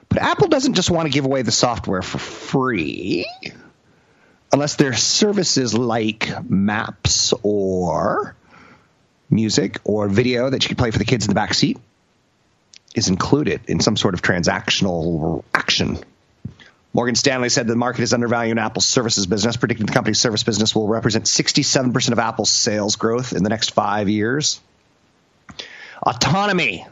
But 0.08 0.22
Apple 0.22 0.48
doesn't 0.48 0.72
just 0.72 0.90
want 0.90 1.04
to 1.04 1.12
give 1.12 1.26
away 1.26 1.42
the 1.42 1.52
software 1.52 2.00
for 2.00 2.16
free 2.16 3.26
unless 4.54 4.76
their 4.76 4.94
services 4.94 5.74
like 5.74 6.32
maps 6.48 7.34
or 7.42 8.36
music 9.30 9.78
or 9.84 10.08
video 10.08 10.50
that 10.50 10.62
you 10.64 10.68
can 10.68 10.76
play 10.76 10.90
for 10.90 10.98
the 10.98 11.04
kids 11.04 11.24
in 11.24 11.30
the 11.30 11.34
back 11.34 11.54
seat 11.54 11.78
is 12.94 13.08
included 13.08 13.60
in 13.68 13.80
some 13.80 13.96
sort 13.96 14.14
of 14.14 14.22
transactional 14.22 15.44
action. 15.54 15.98
Morgan 16.92 17.14
Stanley 17.14 17.48
said 17.48 17.68
the 17.68 17.76
market 17.76 18.02
is 18.02 18.12
undervaluing 18.12 18.58
Apple's 18.58 18.86
services 18.86 19.26
business, 19.26 19.56
predicting 19.56 19.86
the 19.86 19.92
company's 19.92 20.20
service 20.20 20.42
business 20.42 20.74
will 20.74 20.88
represent 20.88 21.26
67% 21.26 22.10
of 22.10 22.18
Apple's 22.18 22.50
sales 22.50 22.96
growth 22.96 23.32
in 23.32 23.44
the 23.44 23.48
next 23.48 23.70
five 23.70 24.08
years. 24.08 24.60
Autonomy. 26.02 26.86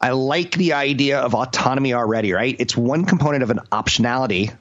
I 0.00 0.10
like 0.10 0.52
the 0.52 0.74
idea 0.74 1.20
of 1.20 1.34
autonomy 1.34 1.94
already, 1.94 2.32
right? 2.32 2.54
It's 2.58 2.76
one 2.76 3.04
component 3.04 3.42
of 3.42 3.50
an 3.50 3.60
optionality 3.72 4.54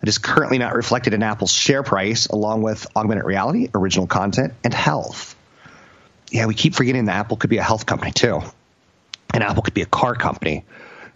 that 0.00 0.08
is 0.08 0.18
currently 0.18 0.58
not 0.58 0.74
reflected 0.74 1.14
in 1.14 1.22
Apple's 1.22 1.52
share 1.52 1.82
price, 1.82 2.26
along 2.26 2.62
with 2.62 2.86
augmented 2.96 3.24
reality, 3.24 3.68
original 3.74 4.06
content, 4.06 4.54
and 4.64 4.74
health. 4.74 5.36
Yeah, 6.34 6.46
we 6.46 6.54
keep 6.54 6.74
forgetting 6.74 7.04
that 7.04 7.14
Apple 7.14 7.36
could 7.36 7.48
be 7.48 7.58
a 7.58 7.62
health 7.62 7.86
company 7.86 8.10
too, 8.10 8.40
and 9.32 9.44
Apple 9.44 9.62
could 9.62 9.72
be 9.72 9.82
a 9.82 9.86
car 9.86 10.16
company. 10.16 10.64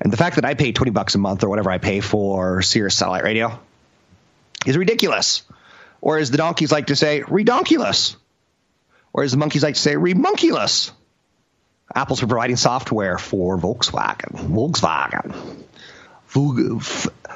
And 0.01 0.13
the 0.13 0.17
fact 0.17 0.37
that 0.37 0.45
I 0.45 0.55
pay 0.55 0.71
20 0.71 0.93
bucks 0.93 1.17
a 1.17 1.19
month 1.19 1.43
or 1.43 1.49
whatever 1.49 1.73
I 1.73 1.79
pay 1.79 1.99
for 1.99 2.63
Sirius 2.63 2.95
satellite 2.95 3.25
radio 3.25 3.59
is 4.65 4.77
ridiculous. 4.77 5.43
Or 6.01 6.19
as 6.19 6.31
the 6.31 6.37
donkeys 6.37 6.71
like 6.71 6.87
to 6.87 6.95
say, 6.95 7.23
redonkulous. 7.23 8.15
Or 9.13 9.25
as 9.25 9.33
the 9.33 9.39
monkeys 9.39 9.65
like 9.65 9.75
to 9.75 9.81
say, 9.81 9.95
remonkulous. 9.95 10.93
Apple's 11.93 12.21
providing 12.21 12.55
software 12.55 13.19
for 13.19 13.59
Volkswagen. 13.59 14.37
Volkswagen. 14.37 15.35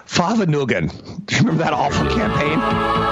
Fahrvergnügen. 0.07 1.27
Do 1.27 1.35
you 1.35 1.41
remember 1.41 1.65
that 1.65 1.73
awful 1.73 2.07
campaign? 2.07 2.61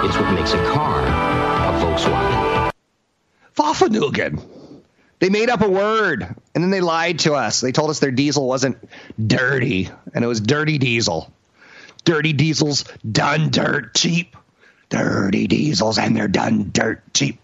It's 0.08 0.16
what 0.16 0.32
makes 0.32 0.52
a 0.52 0.64
car 0.72 1.02
a 1.02 1.80
Volkswagen. 1.82 2.70
Fahrvergnügen. 3.56 4.59
They 5.20 5.28
made 5.28 5.50
up 5.50 5.60
a 5.60 5.68
word 5.68 6.22
and 6.22 6.64
then 6.64 6.70
they 6.70 6.80
lied 6.80 7.20
to 7.20 7.34
us. 7.34 7.60
They 7.60 7.72
told 7.72 7.90
us 7.90 8.00
their 8.00 8.10
diesel 8.10 8.48
wasn't 8.48 8.78
dirty 9.24 9.90
and 10.14 10.24
it 10.24 10.26
was 10.26 10.40
dirty 10.40 10.78
diesel. 10.78 11.30
Dirty 12.04 12.32
diesels 12.32 12.84
done 13.10 13.50
dirt 13.50 13.94
cheap. 13.94 14.34
Dirty 14.88 15.46
diesels 15.46 15.98
and 15.98 16.16
they're 16.16 16.26
done 16.26 16.70
dirt 16.72 17.02
cheap. 17.12 17.38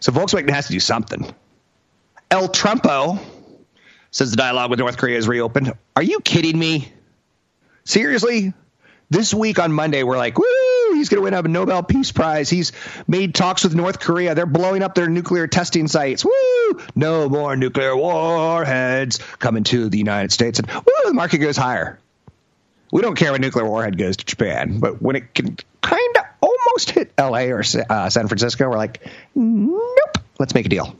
So 0.00 0.12
Volkswagen 0.12 0.50
has 0.50 0.68
to 0.68 0.72
do 0.72 0.80
something. 0.80 1.34
El 2.30 2.48
Trumpo 2.48 3.20
says 4.12 4.30
the 4.30 4.36
dialogue 4.36 4.70
with 4.70 4.78
North 4.78 4.96
Korea 4.96 5.18
is 5.18 5.26
reopened. 5.26 5.72
Are 5.96 6.02
you 6.02 6.20
kidding 6.20 6.58
me? 6.58 6.92
Seriously? 7.84 8.54
This 9.10 9.34
week 9.34 9.58
on 9.58 9.72
Monday, 9.72 10.02
we're 10.02 10.16
like, 10.16 10.38
woo, 10.38 10.44
he's 10.96 11.08
going 11.08 11.18
to 11.18 11.22
win 11.22 11.34
a 11.34 11.48
Nobel 11.48 11.82
Peace 11.82 12.12
Prize. 12.12 12.48
He's 12.48 12.72
made 13.06 13.34
talks 13.34 13.64
with 13.64 13.74
North 13.74 14.00
Korea. 14.00 14.34
They're 14.34 14.46
blowing 14.46 14.82
up 14.82 14.94
their 14.94 15.08
nuclear 15.08 15.46
testing 15.46 15.88
sites. 15.88 16.24
Woo! 16.24 16.80
No 16.94 17.28
more 17.28 17.56
nuclear 17.56 17.96
warheads 17.96 19.18
coming 19.38 19.64
to 19.64 19.88
the 19.88 19.98
United 19.98 20.32
States. 20.32 20.58
And 20.58 20.70
woo, 20.70 20.92
the 21.04 21.14
market 21.14 21.38
goes 21.38 21.56
higher. 21.56 21.98
We 22.92 23.02
don't 23.02 23.16
care 23.16 23.32
when 23.32 23.40
nuclear 23.40 23.66
warhead 23.66 23.98
goes 23.98 24.16
to 24.16 24.24
Japan, 24.24 24.78
but 24.78 25.02
when 25.02 25.16
it 25.16 25.34
can 25.34 25.56
kind 25.82 26.16
of 26.18 26.24
almost 26.40 26.90
hit 26.90 27.12
LA 27.18 27.46
or 27.46 27.62
uh, 27.90 28.10
San 28.10 28.28
Francisco, 28.28 28.68
we're 28.68 28.76
like, 28.76 29.04
nope, 29.34 30.18
let's 30.38 30.54
make 30.54 30.66
a 30.66 30.68
deal. 30.68 30.94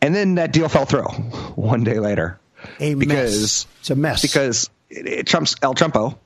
And 0.00 0.14
then 0.14 0.36
that 0.36 0.52
deal 0.52 0.68
fell 0.68 0.84
through 0.84 1.02
one 1.54 1.84
day 1.84 1.98
later. 1.98 2.38
A 2.80 2.94
because 2.94 3.32
mess. 3.32 3.66
It's 3.80 3.90
a 3.90 3.94
mess. 3.94 4.22
Because 4.22 4.70
it, 4.88 5.06
it, 5.06 5.26
Trump's 5.26 5.56
El 5.62 5.74
Trumpo, 5.74 6.16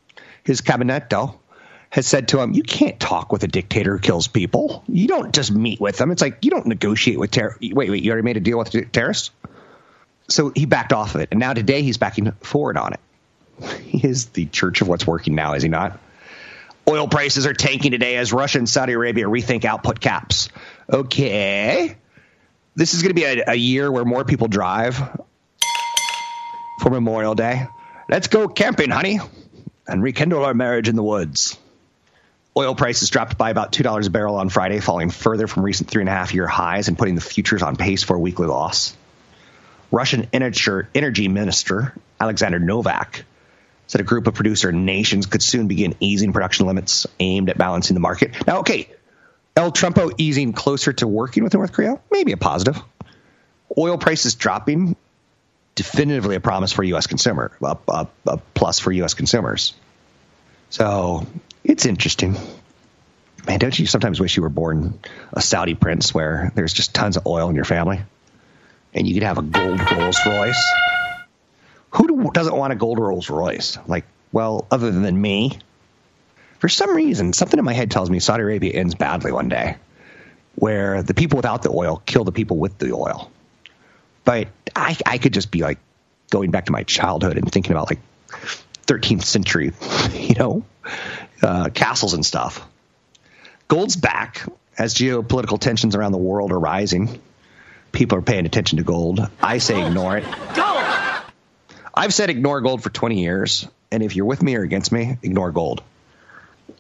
his 0.45 0.61
cabineto, 0.61 1.40
has 1.91 2.07
said 2.07 2.29
to 2.29 2.41
him, 2.41 2.53
"You 2.53 2.63
can't 2.63 2.99
talk 2.99 3.33
with 3.33 3.43
a 3.45 3.49
dictator 3.49 3.97
who 3.97 3.99
kills 4.01 4.29
people. 4.29 4.83
You 4.89 5.09
don't 5.09 5.33
just 5.33 5.53
meet 5.53 5.81
with 5.81 5.99
them. 5.99 6.11
It's 6.11 6.23
like 6.23 6.45
you 6.45 6.51
don't 6.51 6.67
negotiate 6.67 7.19
with 7.19 7.31
terror. 7.31 7.57
Wait, 7.61 7.91
wait, 7.91 8.03
you 8.03 8.11
already 8.11 8.25
made 8.25 8.37
a 8.37 8.41
deal 8.41 8.59
with 8.59 8.93
terrorists." 8.93 9.31
So 10.29 10.53
he 10.55 10.65
backed 10.65 10.93
off 10.93 11.15
of 11.15 11.21
it, 11.21 11.29
and 11.33 11.41
now 11.41 11.53
today 11.53 11.83
he's 11.83 11.99
backing 11.99 12.31
forward 12.41 12.77
on 12.77 12.95
it. 12.95 13.01
He 13.91 14.07
is 14.07 14.27
the 14.27 14.47
church 14.47 14.81
of 14.81 14.89
what's 14.89 15.07
working 15.07 15.35
now, 15.35 15.55
is 15.55 15.63
he 15.63 15.69
not? 15.69 15.99
Oil 16.89 17.09
prices 17.09 17.47
are 17.47 17.53
tanking 17.53 17.91
today 17.91 18.17
as 18.17 18.33
Russia 18.33 18.59
and 18.59 18.69
Saudi 18.69 18.95
Arabia 18.95 19.27
rethink 19.27 19.65
output 19.65 20.01
caps. 20.01 20.49
Okay. 20.91 21.97
This 22.75 22.95
is 22.95 23.03
going 23.03 23.11
to 23.11 23.15
be 23.15 23.25
a, 23.25 23.45
a 23.49 23.55
year 23.55 23.91
where 23.93 24.05
more 24.05 24.25
people 24.25 24.49
drive 24.49 24.97
for 26.81 26.91
Memorial 26.91 27.35
Day. 27.35 27.67
Let's 28.09 28.29
go 28.29 28.49
camping, 28.49 28.91
honey, 28.91 29.21
and 29.87 30.03
rekindle 30.03 30.45
our 30.45 30.55
marriage 30.55 30.89
in 30.89 30.97
the 30.97 31.03
woods. 31.03 31.59
Oil 32.57 32.75
prices 32.75 33.11
dropped 33.11 33.39
by 33.39 33.51
about 33.51 33.73
$2 33.73 34.07
a 34.07 34.11
barrel 34.11 34.37
on 34.37 34.49
Friday, 34.49 34.81
falling 34.81 35.11
further 35.11 35.47
from 35.47 35.63
recent 35.63 35.89
three 35.89 36.03
and 36.03 36.09
a 36.09 36.13
half 36.13 36.35
year 36.35 36.49
highs 36.49 36.89
and 36.89 36.99
putting 36.99 37.15
the 37.15 37.21
futures 37.21 37.63
on 37.63 37.77
pace 37.77 38.03
for 38.03 38.17
a 38.17 38.19
weekly 38.19 38.49
loss. 38.49 38.97
Russian 39.93 40.29
energy 40.33 41.29
minister 41.29 41.95
Alexander 42.21 42.59
Novak 42.59 43.25
said 43.87 44.01
a 44.01 44.05
group 44.05 44.27
of 44.27 44.35
producer 44.35 44.71
nations 44.71 45.27
could 45.27 45.43
soon 45.43 45.67
begin 45.67 45.95
easing 46.01 46.33
production 46.33 46.67
limits 46.67 47.07
aimed 47.19 47.51
at 47.51 47.59
balancing 47.59 47.95
the 47.95 48.01
market. 48.01 48.47
Now, 48.47 48.61
okay, 48.61 48.89
El 49.57 49.73
Trumpo 49.73 50.13
easing 50.17 50.53
closer 50.53 50.93
to 50.93 51.09
working 51.09 51.43
with 51.43 51.55
North 51.55 51.73
Korea, 51.73 51.99
maybe 52.11 52.33
a 52.33 52.37
positive. 52.37 52.81
Oil 53.77 53.99
prices 53.99 54.37
dropping, 54.37 54.97
definitively 55.75 56.37
a 56.37 56.41
promise 56.41 56.73
for 56.73 56.85
U.S. 56.85 57.07
consumer, 57.07 57.51
a, 57.63 57.77
a, 57.89 58.09
a 58.27 58.37
plus 58.55 58.79
for 58.79 58.93
U.S. 58.93 59.15
consumers. 59.15 59.75
So 60.69 61.27
it's 61.65 61.87
interesting. 61.87 62.37
Man, 63.47 63.59
don't 63.59 63.79
you 63.79 63.87
sometimes 63.87 64.21
wish 64.21 64.37
you 64.37 64.43
were 64.43 64.49
born 64.49 64.99
a 65.33 65.41
Saudi 65.41 65.75
prince 65.75 66.15
where 66.15 66.53
there's 66.55 66.73
just 66.73 66.95
tons 66.95 67.17
of 67.17 67.27
oil 67.27 67.49
in 67.49 67.57
your 67.57 67.65
family 67.65 68.01
and 68.93 69.07
you 69.07 69.15
could 69.15 69.23
have 69.23 69.39
a 69.39 69.43
gold 69.43 69.81
Rolls 69.93 70.19
Royce? 70.27 70.73
Who 71.93 72.31
doesn't 72.33 72.55
want 72.55 72.73
a 72.73 72.77
gold 72.77 72.99
Rolls 72.99 73.31
Royce? 73.31 73.79
Like, 73.87 74.05
well, 74.33 74.67
other 74.71 74.91
than 74.91 75.21
me. 75.21 75.59
For 76.59 76.69
some 76.69 76.95
reason, 76.95 77.33
something 77.33 77.59
in 77.59 77.65
my 77.65 77.73
head 77.73 77.91
tells 77.91 78.11
me 78.11 78.21
Saudi 78.21 78.43
Arabia 78.43 78.75
ends 78.75 78.95
badly 78.95 79.33
one 79.33 79.49
day, 79.49 79.77
where 80.57 81.03
the 81.03 81.15
people 81.15 81.37
without 81.37 81.63
the 81.63 81.71
oil 81.71 82.03
kill 82.05 82.25
the 82.25 82.33
people 82.33 82.59
with 82.59 82.79
the 82.79 82.93
oil. 82.93 83.31
But 84.25 84.49
I, 84.77 84.97
I 85.07 85.19
could 85.19 85.33
just 85.33 85.51
be 85.51 85.63
like 85.63 85.79
going 86.31 86.51
back 86.51 86.67
to 86.67 86.73
my 86.73 86.83
childhood 86.83 87.39
and 87.39 87.51
thinking 87.51 87.73
about 87.73 87.91
like 87.91 87.99
13th 88.91 89.23
century, 89.23 89.73
you 90.13 90.35
know, 90.35 90.65
uh, 91.43 91.69
castles 91.73 92.15
and 92.15 92.27
stuff. 92.27 92.67
Gold's 93.69 93.95
back 93.95 94.45
as 94.77 94.95
geopolitical 94.95 95.61
tensions 95.61 95.95
around 95.95 96.11
the 96.13 96.19
world 96.19 96.51
are 96.51 96.59
rising. 96.59 97.21
People 97.93 98.19
are 98.19 98.23
paying 98.23 98.47
attention 98.47 98.79
to 98.79 98.85
gold. 98.85 99.21
I 99.41 99.59
say 99.59 99.87
ignore 99.87 100.19
it. 100.19 100.25
Gold! 100.55 100.83
I've 101.95 102.13
said 102.13 102.31
ignore 102.31 102.61
gold 102.61 102.83
for 102.83 102.91
20 102.91 103.21
years, 103.21 103.69
and 103.93 104.03
if 104.03 104.17
you're 104.17 104.27
with 104.27 104.43
me 104.43 104.57
or 104.57 104.63
against 104.63 104.91
me, 104.91 105.19
ignore 105.23 105.53
gold. 105.53 105.83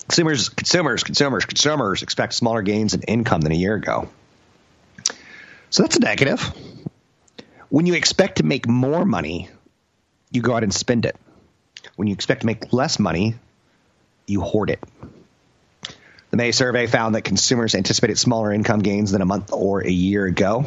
Consumers, 0.08 0.48
consumers, 0.48 1.04
consumers, 1.04 1.44
consumers 1.44 2.02
expect 2.02 2.34
smaller 2.34 2.62
gains 2.62 2.94
in 2.94 3.02
income 3.02 3.40
than 3.40 3.52
a 3.52 3.56
year 3.56 3.74
ago. 3.74 4.08
So 5.70 5.84
that's 5.84 5.96
a 5.96 6.00
negative. 6.00 6.40
When 7.68 7.86
you 7.86 7.94
expect 7.94 8.38
to 8.38 8.42
make 8.42 8.66
more 8.66 9.04
money, 9.04 9.48
you 10.32 10.42
go 10.42 10.56
out 10.56 10.64
and 10.64 10.74
spend 10.74 11.06
it. 11.06 11.14
When 12.00 12.06
you 12.06 12.14
expect 12.14 12.40
to 12.40 12.46
make 12.46 12.72
less 12.72 12.98
money, 12.98 13.34
you 14.26 14.40
hoard 14.40 14.70
it. 14.70 14.82
The 16.30 16.38
May 16.38 16.50
survey 16.50 16.86
found 16.86 17.14
that 17.14 17.24
consumers 17.24 17.74
anticipated 17.74 18.16
smaller 18.16 18.54
income 18.54 18.80
gains 18.80 19.12
than 19.12 19.20
a 19.20 19.26
month 19.26 19.52
or 19.52 19.86
a 19.86 19.90
year 19.90 20.24
ago. 20.24 20.64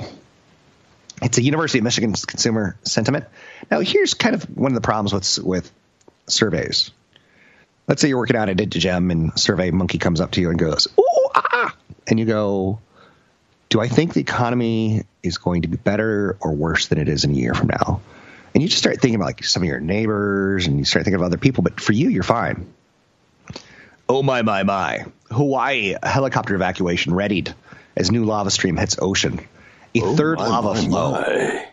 It's 1.24 1.40
a 1.40 1.42
University 1.42 1.80
of 1.80 1.86
Michigan 1.86 2.14
consumer 2.14 2.78
sentiment. 2.84 3.26
Now, 3.72 3.80
here's 3.80 4.14
kind 4.14 4.36
of 4.36 4.44
one 4.56 4.74
of 4.74 4.76
the 4.76 4.82
problems 4.82 5.12
with 5.12 5.44
with 5.44 5.72
surveys. 6.28 6.92
Let's 7.88 8.04
say 8.04 8.10
you're 8.10 8.20
working 8.20 8.36
out 8.36 8.50
at 8.50 8.58
Digem 8.58 9.12
and 9.12 9.32
Survey 9.36 9.72
Monkey 9.72 9.98
comes 9.98 10.22
up 10.22 10.34
to 10.34 10.42
you 10.42 10.52
and 10.52 10.60
goes, 10.60 10.88
"Ooh, 11.00 11.30
ah," 11.34 11.76
and 12.06 12.20
you 12.20 12.28
go, 12.28 12.78
"Do 13.70 13.82
I 13.82 13.88
think 13.88 14.14
the 14.14 14.22
economy 14.22 15.06
is 15.24 15.40
going 15.40 15.64
to 15.64 15.68
be 15.68 15.78
better 15.78 16.38
or 16.42 16.54
worse 16.54 16.90
than 16.90 17.00
it 17.00 17.10
is 17.10 17.24
in 17.24 17.32
a 17.32 17.34
year 17.34 17.56
from 17.56 17.70
now?" 17.70 18.02
And 18.54 18.62
you 18.62 18.70
just 18.70 18.80
start 18.80 19.02
thinking 19.02 19.16
about 19.16 19.26
like 19.26 19.44
some 19.44 19.64
of 19.64 19.68
your 19.68 19.80
neighbors, 19.80 20.68
and 20.68 20.78
you 20.78 20.86
start 20.86 21.06
thinking 21.06 21.20
of 21.20 21.24
other 21.24 21.38
people. 21.38 21.64
But 21.64 21.80
for 21.80 21.94
you, 21.94 22.10
you're 22.10 22.24
fine. 22.24 22.72
Oh 24.08 24.22
my 24.22 24.42
my 24.42 24.64
my! 24.64 25.06
Hawaii 25.32 25.96
helicopter 26.04 26.54
evacuation 26.56 27.14
readied 27.14 27.54
as 27.96 28.12
new 28.12 28.26
lava 28.26 28.52
stream 28.52 28.78
hits 28.78 28.98
ocean. 29.02 29.40
A 29.96 30.02
Oh, 30.02 30.16
third 30.16 30.40
my, 30.40 30.48
lava 30.48 30.74
my, 30.74 30.82
flow 30.82 31.12
my. 31.14 31.68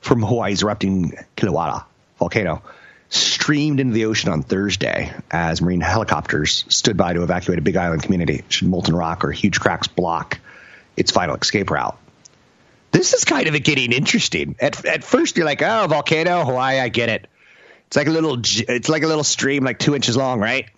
from 0.00 0.22
Hawaii's 0.22 0.62
erupting 0.62 1.12
Kilauea 1.36 1.84
volcano 2.18 2.62
streamed 3.08 3.78
into 3.78 3.94
the 3.94 4.06
ocean 4.06 4.30
on 4.30 4.42
Thursday 4.42 5.12
as 5.30 5.62
Marine 5.62 5.80
helicopters 5.80 6.64
stood 6.68 6.96
by 6.96 7.12
to 7.12 7.22
evacuate 7.22 7.58
a 7.58 7.62
Big 7.62 7.76
Island 7.76 8.02
community 8.02 8.44
should 8.48 8.66
molten 8.68 8.96
rock 8.96 9.24
or 9.24 9.30
huge 9.30 9.60
cracks 9.60 9.86
block 9.86 10.38
its 10.96 11.12
final 11.12 11.36
escape 11.36 11.70
route. 11.70 11.96
This 12.96 13.12
is 13.12 13.26
kind 13.26 13.46
of 13.46 13.62
getting 13.62 13.92
interesting. 13.92 14.56
At, 14.58 14.82
at 14.86 15.04
first, 15.04 15.36
you're 15.36 15.44
like, 15.44 15.60
oh, 15.60 15.86
volcano, 15.86 16.46
Hawaii, 16.46 16.80
I 16.80 16.88
get 16.88 17.10
it. 17.10 17.26
It's 17.88 17.96
like 17.96 18.06
a 18.06 18.10
little, 18.10 18.40
it's 18.40 18.88
like 18.88 19.02
a 19.02 19.06
little 19.06 19.22
stream, 19.22 19.64
like 19.64 19.78
two 19.78 19.94
inches 19.94 20.16
long, 20.16 20.40
right? 20.40 20.70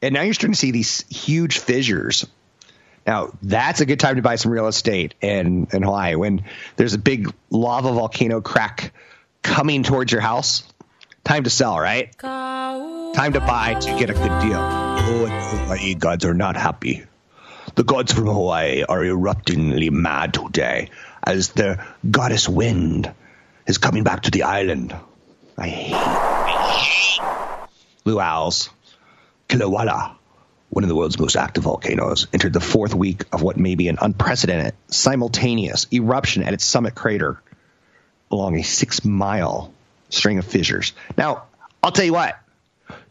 And 0.00 0.14
now 0.14 0.22
you're 0.22 0.34
starting 0.34 0.52
to 0.52 0.58
see 0.58 0.70
these 0.70 1.04
huge 1.10 1.58
fissures. 1.58 2.24
Now 3.04 3.32
that's 3.42 3.80
a 3.80 3.86
good 3.86 3.98
time 3.98 4.14
to 4.14 4.22
buy 4.22 4.36
some 4.36 4.52
real 4.52 4.68
estate 4.68 5.14
in 5.20 5.66
in 5.72 5.82
Hawaii 5.82 6.14
when 6.14 6.44
there's 6.76 6.94
a 6.94 6.98
big 6.98 7.34
lava 7.50 7.92
volcano 7.92 8.40
crack 8.40 8.94
coming 9.42 9.82
towards 9.82 10.12
your 10.12 10.20
house. 10.20 10.62
Time 11.24 11.42
to 11.42 11.50
sell, 11.50 11.80
right? 11.80 12.16
Time 13.14 13.32
to 13.32 13.40
buy 13.40 13.74
to 13.74 13.98
get 13.98 14.08
a 14.08 14.14
good 14.14 14.40
deal. 14.40 14.60
Oh, 14.60 15.26
Hawaii 15.26 15.94
gods 15.94 16.24
are 16.24 16.32
not 16.32 16.54
happy. 16.56 17.04
The 17.74 17.82
gods 17.82 18.12
from 18.12 18.26
Hawaii 18.26 18.84
are 18.84 19.04
eruptingly 19.04 19.90
mad 19.90 20.32
today 20.32 20.90
as 21.24 21.50
the 21.50 21.84
goddess 22.08 22.48
wind 22.48 23.12
is 23.66 23.78
coming 23.78 24.04
back 24.04 24.22
to 24.22 24.30
the 24.30 24.42
island. 24.44 24.94
I 25.56 25.68
hate, 25.68 25.94
I 25.94 26.48
hate 26.78 27.64
luau's. 28.04 28.70
Kilauea, 29.48 30.16
one 30.70 30.84
of 30.84 30.88
the 30.88 30.94
world's 30.94 31.18
most 31.18 31.36
active 31.36 31.64
volcanoes, 31.64 32.26
entered 32.32 32.52
the 32.52 32.60
fourth 32.60 32.94
week 32.94 33.24
of 33.32 33.42
what 33.42 33.56
may 33.56 33.74
be 33.74 33.88
an 33.88 33.98
unprecedented 34.00 34.74
simultaneous 34.88 35.86
eruption 35.92 36.42
at 36.42 36.54
its 36.54 36.64
summit 36.64 36.94
crater 36.94 37.40
along 38.30 38.58
a 38.58 38.62
six 38.62 39.04
mile 39.04 39.72
string 40.08 40.38
of 40.38 40.44
fissures. 40.44 40.92
Now, 41.16 41.44
I'll 41.82 41.92
tell 41.92 42.04
you 42.04 42.14
what, 42.14 42.38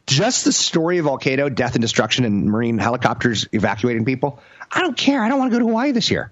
just 0.05 0.43
the 0.43 0.51
story 0.51 0.97
of 0.97 1.05
volcano, 1.05 1.49
death 1.49 1.75
and 1.75 1.81
destruction, 1.81 2.25
and 2.25 2.45
marine 2.45 2.77
helicopters 2.77 3.47
evacuating 3.51 4.05
people, 4.05 4.41
I 4.71 4.81
don't 4.81 4.97
care. 4.97 5.23
I 5.23 5.29
don't 5.29 5.39
want 5.39 5.51
to 5.51 5.55
go 5.55 5.59
to 5.59 5.67
Hawaii 5.67 5.91
this 5.91 6.11
year. 6.11 6.31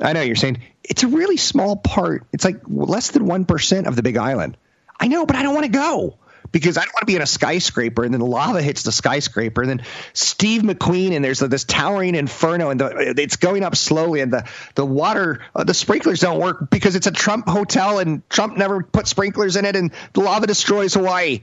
I 0.00 0.12
know 0.12 0.22
you're 0.22 0.36
saying 0.36 0.60
it's 0.84 1.02
a 1.02 1.08
really 1.08 1.36
small 1.36 1.76
part. 1.76 2.26
It's 2.32 2.44
like 2.44 2.60
less 2.66 3.10
than 3.10 3.24
1% 3.26 3.86
of 3.86 3.96
the 3.96 4.02
big 4.02 4.16
island. 4.16 4.56
I 4.98 5.08
know, 5.08 5.26
but 5.26 5.36
I 5.36 5.42
don't 5.42 5.54
want 5.54 5.66
to 5.66 5.72
go 5.72 6.18
because 6.50 6.78
I 6.78 6.82
don't 6.82 6.94
want 6.94 7.00
to 7.00 7.06
be 7.06 7.16
in 7.16 7.22
a 7.22 7.26
skyscraper 7.26 8.04
and 8.04 8.12
then 8.12 8.20
the 8.20 8.26
lava 8.26 8.62
hits 8.62 8.82
the 8.82 8.92
skyscraper 8.92 9.62
and 9.62 9.70
then 9.70 9.82
Steve 10.12 10.62
McQueen 10.62 11.12
and 11.12 11.24
there's 11.24 11.40
this 11.40 11.64
towering 11.64 12.14
inferno 12.14 12.70
and 12.70 12.80
the, 12.80 13.14
it's 13.18 13.36
going 13.36 13.64
up 13.64 13.76
slowly 13.76 14.20
and 14.20 14.32
the 14.32 14.48
the 14.74 14.86
water 14.86 15.44
uh, 15.54 15.64
the 15.64 15.74
sprinklers 15.74 16.20
don't 16.20 16.40
work 16.40 16.70
because 16.70 16.96
it's 16.96 17.06
a 17.06 17.12
Trump 17.12 17.48
hotel 17.48 17.98
and 17.98 18.28
Trump 18.30 18.56
never 18.56 18.82
put 18.82 19.06
sprinklers 19.06 19.56
in 19.56 19.64
it 19.64 19.76
and 19.76 19.92
the 20.14 20.20
lava 20.20 20.46
destroys 20.46 20.94
Hawaii. 20.94 21.42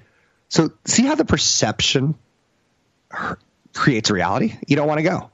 So 0.50 0.72
see 0.86 1.04
how 1.04 1.16
the 1.16 1.26
perception 1.26 2.16
creates 3.74 4.10
reality. 4.10 4.56
You 4.68 4.76
don't 4.76 4.88
want 4.88 5.00
to 5.00 5.04
go. 5.04 5.30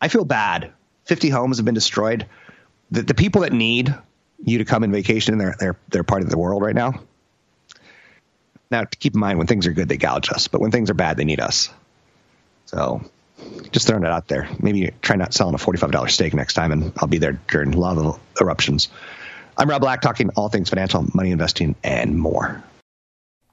I 0.00 0.08
feel 0.08 0.24
bad. 0.24 0.72
50 1.06 1.30
homes 1.30 1.58
have 1.58 1.64
been 1.64 1.74
destroyed. 1.74 2.26
The, 2.90 3.02
the 3.02 3.14
people 3.14 3.42
that 3.42 3.52
need 3.52 3.94
you 4.44 4.58
to 4.58 4.64
come 4.64 4.84
in 4.84 4.92
vacation, 4.92 5.38
they're, 5.38 5.54
they're, 5.58 5.76
they're 5.88 6.04
part 6.04 6.22
of 6.22 6.30
the 6.30 6.38
world 6.38 6.62
right 6.62 6.74
now. 6.74 7.00
Now, 8.70 8.82
to 8.82 8.98
keep 8.98 9.14
in 9.14 9.20
mind, 9.20 9.38
when 9.38 9.46
things 9.46 9.66
are 9.66 9.72
good, 9.72 9.88
they 9.88 9.96
gouge 9.96 10.30
us, 10.30 10.48
but 10.48 10.60
when 10.60 10.70
things 10.72 10.90
are 10.90 10.94
bad, 10.94 11.16
they 11.16 11.24
need 11.24 11.40
us. 11.40 11.70
So, 12.66 13.00
just 13.70 13.86
throwing 13.86 14.02
it 14.02 14.10
out 14.10 14.26
there. 14.26 14.48
Maybe 14.58 14.90
try 15.02 15.14
not 15.14 15.32
selling 15.32 15.54
a 15.54 15.58
forty-five 15.58 15.92
dollar 15.92 16.08
steak 16.08 16.34
next 16.34 16.54
time, 16.54 16.72
and 16.72 16.92
I'll 16.96 17.06
be 17.06 17.18
there 17.18 17.38
during 17.48 17.70
lava 17.72 18.18
eruptions. 18.40 18.88
I'm 19.56 19.70
Rob 19.70 19.82
Black, 19.82 20.00
talking 20.00 20.30
all 20.30 20.48
things 20.48 20.68
financial, 20.68 21.06
money 21.14 21.30
investing, 21.30 21.76
and 21.84 22.18
more. 22.18 22.62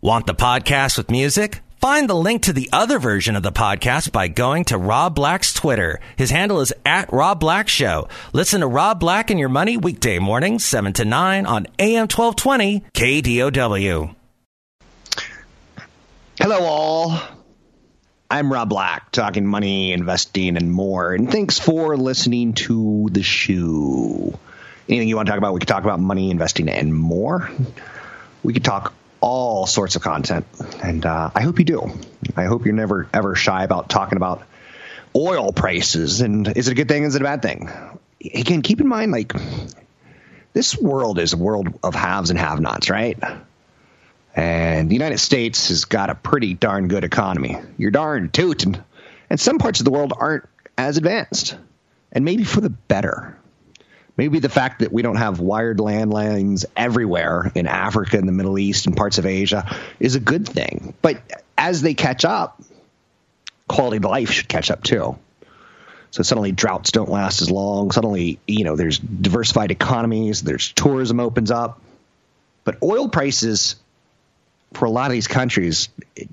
Want 0.01 0.25
the 0.25 0.33
podcast 0.33 0.98
with 0.98 1.12
music? 1.12 1.62
Find 1.84 2.10
the 2.10 2.16
link 2.16 2.44
to 2.44 2.54
the 2.54 2.70
other 2.72 2.98
version 2.98 3.36
of 3.36 3.44
the 3.44 3.52
podcast 3.52 4.13
by 4.13 4.30
going 4.30 4.63
to 4.66 4.78
Rob 4.78 5.16
Black's 5.16 5.52
Twitter. 5.52 6.00
His 6.16 6.30
handle 6.32 6.62
is 6.62 6.72
at 6.86 7.12
Rob 7.12 7.42
Black 7.42 7.68
Show. 7.68 8.08
Listen 8.32 8.62
to 8.62 8.67
Rob 8.67 9.02
Black 9.02 9.30
and 9.30 9.38
Your 9.38 9.50
Money 9.50 9.76
weekday 9.76 10.17
mornings, 10.17 10.63
7 10.63 10.93
to 10.93 11.04
9 11.04 11.46
on 11.46 11.67
AM 11.80 12.08
1220 12.08 12.86
KDOW. 12.93 14.15
Hello, 16.39 16.60
all. 16.62 17.19
I'm 18.32 18.50
Rob 18.50 18.69
Black, 18.69 19.12
talking 19.12 19.46
money, 19.46 19.91
investing, 19.91 20.56
and 20.56 20.72
more. 20.72 21.13
And 21.13 21.30
thanks 21.30 21.60
for 21.60 21.98
listening 21.98 22.54
to 22.54 23.10
the 23.12 23.24
show. 23.24 24.39
Anything 24.88 25.10
you 25.10 25.17
want 25.17 25.26
to 25.26 25.32
talk 25.32 25.38
about, 25.38 25.54
we 25.54 25.60
could 25.60 25.67
talk 25.67 25.84
about 25.84 26.00
money, 26.00 26.32
investing, 26.32 26.69
and 26.69 26.96
more. 26.96 27.52
We 28.41 28.54
could 28.54 28.63
talk 28.63 28.93
all 29.23 29.65
sorts 29.65 29.95
of 29.95 30.01
content, 30.01 30.45
and 30.83 31.05
uh, 31.05 31.31
I 31.33 31.43
hope 31.43 31.57
you 31.57 31.63
do. 31.63 31.89
I 32.36 32.43
hope 32.43 32.65
you're 32.65 32.75
never 32.75 33.07
ever 33.13 33.36
shy 33.36 33.63
about 33.63 33.89
talking 33.89 34.17
about 34.17 34.43
oil 35.15 35.53
prices 35.53 36.19
and 36.19 36.45
is 36.57 36.67
it 36.67 36.71
a 36.71 36.75
good 36.75 36.89
thing? 36.89 37.03
Is 37.03 37.15
it 37.15 37.21
a 37.21 37.23
bad 37.23 37.41
thing? 37.41 37.69
Again, 38.21 38.62
keep 38.62 38.81
in 38.81 38.88
mind, 38.88 39.13
like 39.13 39.33
this 40.51 40.77
world 40.77 41.19
is 41.19 41.31
a 41.31 41.38
world 41.38 41.79
of 41.83 41.95
haves 41.95 42.31
and 42.31 42.39
have-nots, 42.39 42.89
right? 42.89 43.17
And 44.36 44.89
the 44.89 44.95
United 44.95 45.19
States 45.19 45.69
has 45.69 45.86
got 45.86 46.09
a 46.09 46.15
pretty 46.15 46.53
darn 46.53 46.89
good 46.89 47.05
economy. 47.05 47.57
You're 47.77 47.91
darn 47.91 48.29
tootin'. 48.29 48.83
And 49.29 49.39
some 49.39 49.57
parts 49.57 49.79
of 49.79 49.86
the 49.86 49.91
world 49.91 50.12
aren't 50.17 50.49
as 50.77 50.97
advanced. 50.97 51.55
And 52.12 52.25
maybe 52.25 52.43
for 52.43 52.59
the 52.59 52.69
better. 52.69 53.38
Maybe 54.15 54.39
the 54.39 54.49
fact 54.49 54.80
that 54.80 54.93
we 54.93 55.02
don't 55.02 55.15
have 55.15 55.39
wired 55.39 55.78
landlines 55.78 56.65
everywhere 56.76 57.52
in 57.56 57.65
Africa 57.65 58.17
and 58.17 58.28
the 58.28 58.32
Middle 58.32 58.60
East 58.60 58.86
and 58.86 58.95
parts 58.95 59.17
of 59.17 59.26
Asia 59.26 59.76
is 59.99 60.15
a 60.15 60.19
good 60.19 60.47
thing. 60.47 60.93
But 61.02 61.21
as 61.58 61.82
they 61.82 61.95
catch 61.95 62.23
up, 62.23 62.62
quality 63.67 63.97
of 63.97 64.04
life 64.04 64.30
should 64.30 64.47
catch 64.47 64.69
up 64.69 64.84
too. 64.84 65.17
So 66.12 66.21
suddenly 66.21 66.52
droughts 66.52 66.91
don't 66.91 67.10
last 67.10 67.41
as 67.41 67.49
long. 67.49 67.89
Suddenly, 67.89 68.39
you 68.47 68.65
know, 68.65 68.76
there's 68.76 68.99
diversified 68.99 69.71
economies, 69.71 70.43
there's 70.43 70.71
tourism 70.71 71.19
opens 71.19 71.49
up. 71.49 71.82
But 72.65 72.84
oil 72.84 73.10
prices 73.10 73.76
for 74.73 74.86
a 74.86 74.91
lot 74.91 75.08
of 75.08 75.13
these 75.13 75.28
countries, 75.28 75.89
it, 76.15 76.30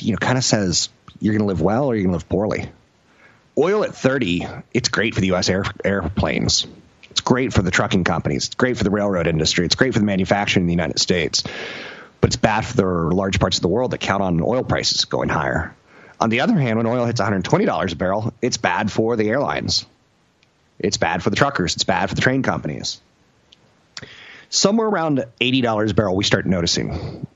you 0.00 0.12
know, 0.12 0.18
kind 0.18 0.36
of 0.36 0.42
says 0.42 0.88
you're 1.20 1.34
going 1.34 1.42
to 1.42 1.46
live 1.46 1.60
well 1.60 1.86
or 1.86 1.94
you're 1.94 2.02
going 2.02 2.12
to 2.12 2.18
live 2.18 2.28
poorly. 2.28 2.70
Oil 3.56 3.84
at 3.84 3.94
30, 3.94 4.46
it's 4.74 4.88
great 4.88 5.14
for 5.14 5.20
the 5.20 5.28
U.S. 5.28 5.48
Air, 5.48 5.64
airplanes. 5.84 6.66
It's 7.10 7.20
great 7.20 7.52
for 7.52 7.62
the 7.62 7.70
trucking 7.70 8.04
companies. 8.04 8.46
It's 8.46 8.54
great 8.54 8.76
for 8.76 8.84
the 8.84 8.90
railroad 8.90 9.26
industry. 9.26 9.66
It's 9.66 9.74
great 9.74 9.92
for 9.92 9.98
the 9.98 10.04
manufacturing 10.04 10.64
in 10.64 10.66
the 10.66 10.72
United 10.72 10.98
States. 10.98 11.42
But 12.20 12.28
it's 12.28 12.36
bad 12.36 12.64
for 12.64 13.12
large 13.12 13.40
parts 13.40 13.58
of 13.58 13.62
the 13.62 13.68
world 13.68 13.92
that 13.92 13.98
count 13.98 14.22
on 14.22 14.40
oil 14.42 14.62
prices 14.62 15.04
going 15.06 15.28
higher. 15.28 15.74
On 16.20 16.28
the 16.28 16.40
other 16.40 16.54
hand, 16.54 16.76
when 16.76 16.86
oil 16.86 17.06
hits 17.06 17.20
$120 17.20 17.92
a 17.92 17.96
barrel, 17.96 18.34
it's 18.42 18.58
bad 18.58 18.92
for 18.92 19.16
the 19.16 19.28
airlines. 19.28 19.86
It's 20.78 20.98
bad 20.98 21.22
for 21.22 21.30
the 21.30 21.36
truckers. 21.36 21.74
It's 21.74 21.84
bad 21.84 22.08
for 22.08 22.14
the 22.14 22.20
train 22.20 22.42
companies. 22.42 23.00
Somewhere 24.50 24.88
around 24.88 25.24
$80 25.40 25.90
a 25.90 25.94
barrel, 25.94 26.16
we 26.16 26.24
start 26.24 26.46
noticing 26.46 27.26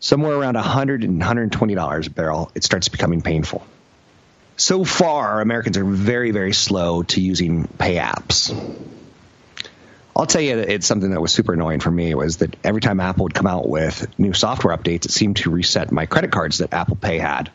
somewhere 0.00 0.32
around 0.32 0.56
$100 0.56 1.04
and 1.04 1.18
120 1.18 1.74
dollars 1.74 2.06
a 2.08 2.10
barrel, 2.10 2.50
it 2.54 2.64
starts 2.64 2.88
becoming 2.88 3.20
painful. 3.20 3.64
So 4.60 4.84
far, 4.84 5.40
Americans 5.40 5.78
are 5.78 5.84
very, 5.84 6.32
very 6.32 6.52
slow 6.52 7.02
to 7.04 7.20
using 7.22 7.66
pay 7.66 7.94
apps. 7.94 8.54
I'll 10.14 10.26
tell 10.26 10.42
you, 10.42 10.58
it's 10.58 10.86
something 10.86 11.12
that 11.12 11.20
was 11.22 11.32
super 11.32 11.54
annoying 11.54 11.80
for 11.80 11.90
me 11.90 12.14
was 12.14 12.36
that 12.36 12.54
every 12.62 12.82
time 12.82 13.00
Apple 13.00 13.22
would 13.22 13.32
come 13.32 13.46
out 13.46 13.66
with 13.66 14.18
new 14.18 14.34
software 14.34 14.76
updates, 14.76 15.06
it 15.06 15.12
seemed 15.12 15.38
to 15.38 15.50
reset 15.50 15.90
my 15.90 16.04
credit 16.04 16.30
cards 16.30 16.58
that 16.58 16.74
Apple 16.74 16.96
Pay 16.96 17.18
had. 17.18 17.50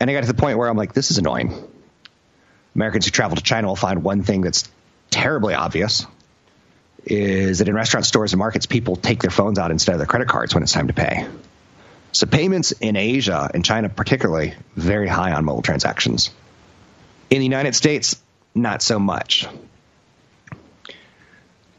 And 0.00 0.10
I 0.10 0.12
got 0.12 0.20
to 0.20 0.26
the 0.26 0.34
point 0.34 0.58
where 0.58 0.68
I'm 0.68 0.76
like, 0.76 0.92
this 0.92 1.10
is 1.10 1.16
annoying. 1.16 1.54
Americans 2.74 3.06
who 3.06 3.10
travel 3.10 3.38
to 3.38 3.42
China 3.42 3.68
will 3.68 3.76
find 3.76 4.04
one 4.04 4.22
thing 4.22 4.42
that's 4.42 4.68
terribly 5.08 5.54
obvious 5.54 6.06
is 7.06 7.60
that 7.60 7.68
in 7.68 7.74
restaurant 7.74 8.04
stores 8.04 8.34
and 8.34 8.38
markets, 8.38 8.66
people 8.66 8.96
take 8.96 9.22
their 9.22 9.30
phones 9.30 9.58
out 9.58 9.70
instead 9.70 9.94
of 9.94 9.98
their 9.98 10.06
credit 10.06 10.28
cards 10.28 10.52
when 10.52 10.62
it's 10.62 10.72
time 10.72 10.88
to 10.88 10.92
pay. 10.92 11.26
So 12.12 12.26
payments 12.26 12.72
in 12.72 12.96
Asia 12.96 13.50
and 13.52 13.64
China, 13.64 13.88
particularly, 13.88 14.54
very 14.76 15.08
high 15.08 15.32
on 15.32 15.44
mobile 15.44 15.62
transactions. 15.62 16.30
In 17.30 17.38
the 17.38 17.44
United 17.44 17.74
States, 17.74 18.20
not 18.54 18.82
so 18.82 18.98
much. 18.98 19.46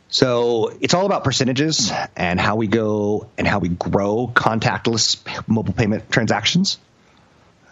So 0.10 0.72
it's 0.82 0.94
all 0.94 1.06
about 1.06 1.24
percentages 1.24 1.92
and 2.16 2.40
how 2.40 2.56
we 2.56 2.68
go 2.68 3.28
and 3.38 3.48
how 3.48 3.60
we 3.60 3.70
grow 3.70 4.30
contactless 4.34 5.18
mobile 5.48 5.74
payment 5.74 6.12
transactions. 6.12 6.78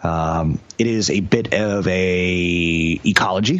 Um, 0.03 0.59
it 0.79 0.87
is 0.87 1.09
a 1.09 1.19
bit 1.19 1.53
of 1.53 1.87
a 1.87 2.99
ecology. 3.03 3.59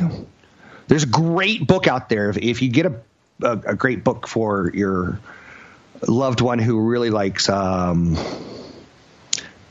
There's 0.87 1.03
a 1.03 1.07
great 1.07 1.67
book 1.67 1.87
out 1.87 2.09
there. 2.09 2.29
If, 2.29 2.37
if 2.37 2.61
you 2.61 2.69
get 2.69 2.85
a 2.87 3.01
a, 3.41 3.51
a 3.51 3.75
great 3.75 4.03
book 4.03 4.27
for 4.27 4.71
your 4.73 5.19
loved 6.07 6.41
one 6.41 6.59
who 6.59 6.79
really 6.79 7.09
likes 7.09 7.49
um, 7.49 8.17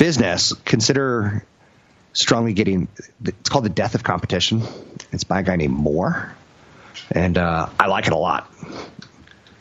business, 0.00 0.54
consider 0.64 1.44
strongly 2.14 2.54
getting. 2.54 2.88
It's 3.22 3.50
called 3.50 3.66
The 3.66 3.68
Death 3.68 3.94
of 3.94 4.02
Competition. 4.02 4.62
It's 5.12 5.24
by 5.24 5.40
a 5.40 5.42
guy 5.44 5.56
named 5.56 5.74
Moore, 5.74 6.34
and 7.12 7.36
uh, 7.38 7.68
I 7.78 7.86
like 7.86 8.06
it 8.06 8.12
a 8.14 8.16
lot. 8.16 8.50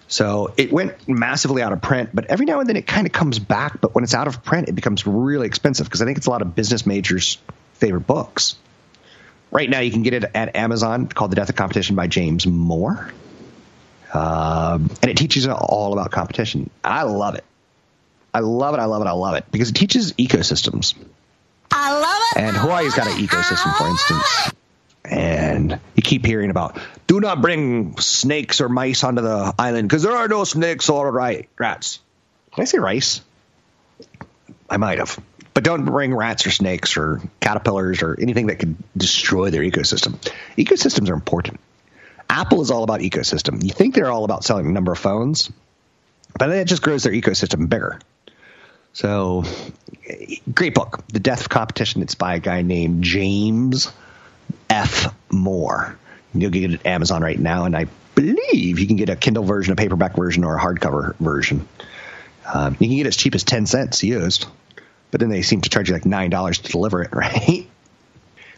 So 0.07 0.53
it 0.57 0.71
went 0.71 1.07
massively 1.07 1.61
out 1.61 1.73
of 1.73 1.81
print, 1.81 2.09
but 2.13 2.25
every 2.27 2.47
now 2.47 2.61
and 2.61 2.67
then 2.67 2.77
it 2.77 2.87
kind 2.87 3.05
of 3.05 3.13
comes 3.13 3.37
back. 3.37 3.79
But 3.79 3.93
when 3.93 4.03
it's 4.03 4.15
out 4.15 4.27
of 4.27 4.43
print, 4.43 4.69
it 4.69 4.71
becomes 4.73 5.05
really 5.05 5.45
expensive 5.45 5.85
because 5.85 6.01
I 6.01 6.05
think 6.05 6.17
it's 6.17 6.25
a 6.25 6.31
lot 6.31 6.41
of 6.41 6.55
business 6.55 6.85
majors' 6.85 7.37
favorite 7.73 8.07
books. 8.07 8.55
Right 9.51 9.69
now, 9.69 9.81
you 9.81 9.91
can 9.91 10.03
get 10.03 10.13
it 10.13 10.23
at 10.33 10.55
Amazon 10.55 11.07
called 11.07 11.31
The 11.31 11.35
Death 11.35 11.49
of 11.49 11.55
Competition 11.55 11.95
by 11.95 12.07
James 12.07 12.47
Moore. 12.47 13.11
Um, 14.13 14.89
and 15.01 15.11
it 15.11 15.17
teaches 15.17 15.47
all 15.47 15.93
about 15.93 16.11
competition. 16.11 16.69
I 16.83 17.03
love 17.03 17.35
it. 17.35 17.43
I 18.33 18.39
love 18.39 18.75
it. 18.75 18.79
I 18.79 18.85
love 18.85 19.01
it. 19.01 19.07
I 19.07 19.11
love 19.11 19.35
it 19.35 19.45
because 19.51 19.69
it 19.69 19.75
teaches 19.75 20.13
ecosystems. 20.13 20.95
I 21.71 21.99
love 21.99 22.21
it. 22.35 22.41
And 22.41 22.57
Hawaii's 22.57 22.95
got 22.95 23.07
an 23.07 23.17
ecosystem, 23.17 23.75
for 23.77 23.87
instance. 23.87 24.53
And 25.05 25.79
you 25.95 26.03
keep 26.03 26.25
hearing 26.25 26.49
about 26.51 26.79
do 27.07 27.19
not 27.19 27.41
bring 27.41 27.97
snakes 27.97 28.61
or 28.61 28.69
mice 28.69 29.03
onto 29.03 29.21
the 29.21 29.53
island 29.57 29.89
because 29.89 30.03
there 30.03 30.15
are 30.15 30.27
no 30.27 30.43
snakes 30.43 30.89
or 30.89 31.11
rats. 31.11 31.99
Did 32.55 32.61
I 32.61 32.65
say 32.65 32.77
rice? 32.77 33.21
I 34.69 34.77
might 34.77 34.99
have. 34.99 35.19
But 35.55 35.63
don't 35.63 35.85
bring 35.85 36.13
rats 36.13 36.45
or 36.45 36.51
snakes 36.51 36.95
or 36.95 37.21
caterpillars 37.39 38.03
or 38.03 38.15
anything 38.19 38.47
that 38.47 38.59
could 38.59 38.77
destroy 38.95 39.49
their 39.49 39.63
ecosystem. 39.63 40.13
Ecosystems 40.57 41.09
are 41.09 41.15
important. 41.15 41.59
Apple 42.29 42.61
is 42.61 42.69
all 42.69 42.83
about 42.83 42.99
ecosystem. 42.99 43.63
You 43.63 43.71
think 43.71 43.95
they're 43.95 44.11
all 44.11 44.23
about 44.23 44.43
selling 44.43 44.67
a 44.67 44.71
number 44.71 44.91
of 44.91 44.99
phones, 44.99 45.51
but 46.37 46.47
that 46.47 46.67
just 46.67 46.83
grows 46.83 47.03
their 47.03 47.13
ecosystem 47.13 47.67
bigger. 47.67 47.99
So, 48.93 49.43
great 50.53 50.73
book, 50.73 51.03
The 51.07 51.19
Death 51.19 51.41
of 51.41 51.49
Competition. 51.49 52.01
It's 52.01 52.15
by 52.15 52.35
a 52.35 52.39
guy 52.39 52.61
named 52.61 53.03
James 53.03 53.91
F. 54.69 55.13
Moore. 55.31 55.97
You'll 56.33 56.51
get 56.51 56.71
it 56.71 56.79
at 56.79 56.85
Amazon 56.85 57.21
right 57.21 57.39
now, 57.39 57.65
and 57.65 57.75
I 57.75 57.87
believe 58.15 58.79
you 58.79 58.87
can 58.87 58.97
get 58.97 59.09
a 59.09 59.15
Kindle 59.15 59.43
version, 59.43 59.73
a 59.73 59.75
paperback 59.75 60.15
version, 60.15 60.43
or 60.43 60.57
a 60.57 60.59
hardcover 60.59 61.15
version. 61.17 61.67
Um, 62.51 62.75
you 62.79 62.87
can 62.87 62.97
get 62.97 63.05
it 63.05 63.09
as 63.09 63.17
cheap 63.17 63.35
as 63.35 63.43
10 63.43 63.65
cents 63.65 64.03
used, 64.03 64.47
but 65.11 65.19
then 65.19 65.29
they 65.29 65.41
seem 65.41 65.61
to 65.61 65.69
charge 65.69 65.89
you 65.89 65.93
like 65.93 66.03
$9 66.03 66.61
to 66.63 66.71
deliver 66.71 67.03
it, 67.03 67.09
right? 67.13 67.67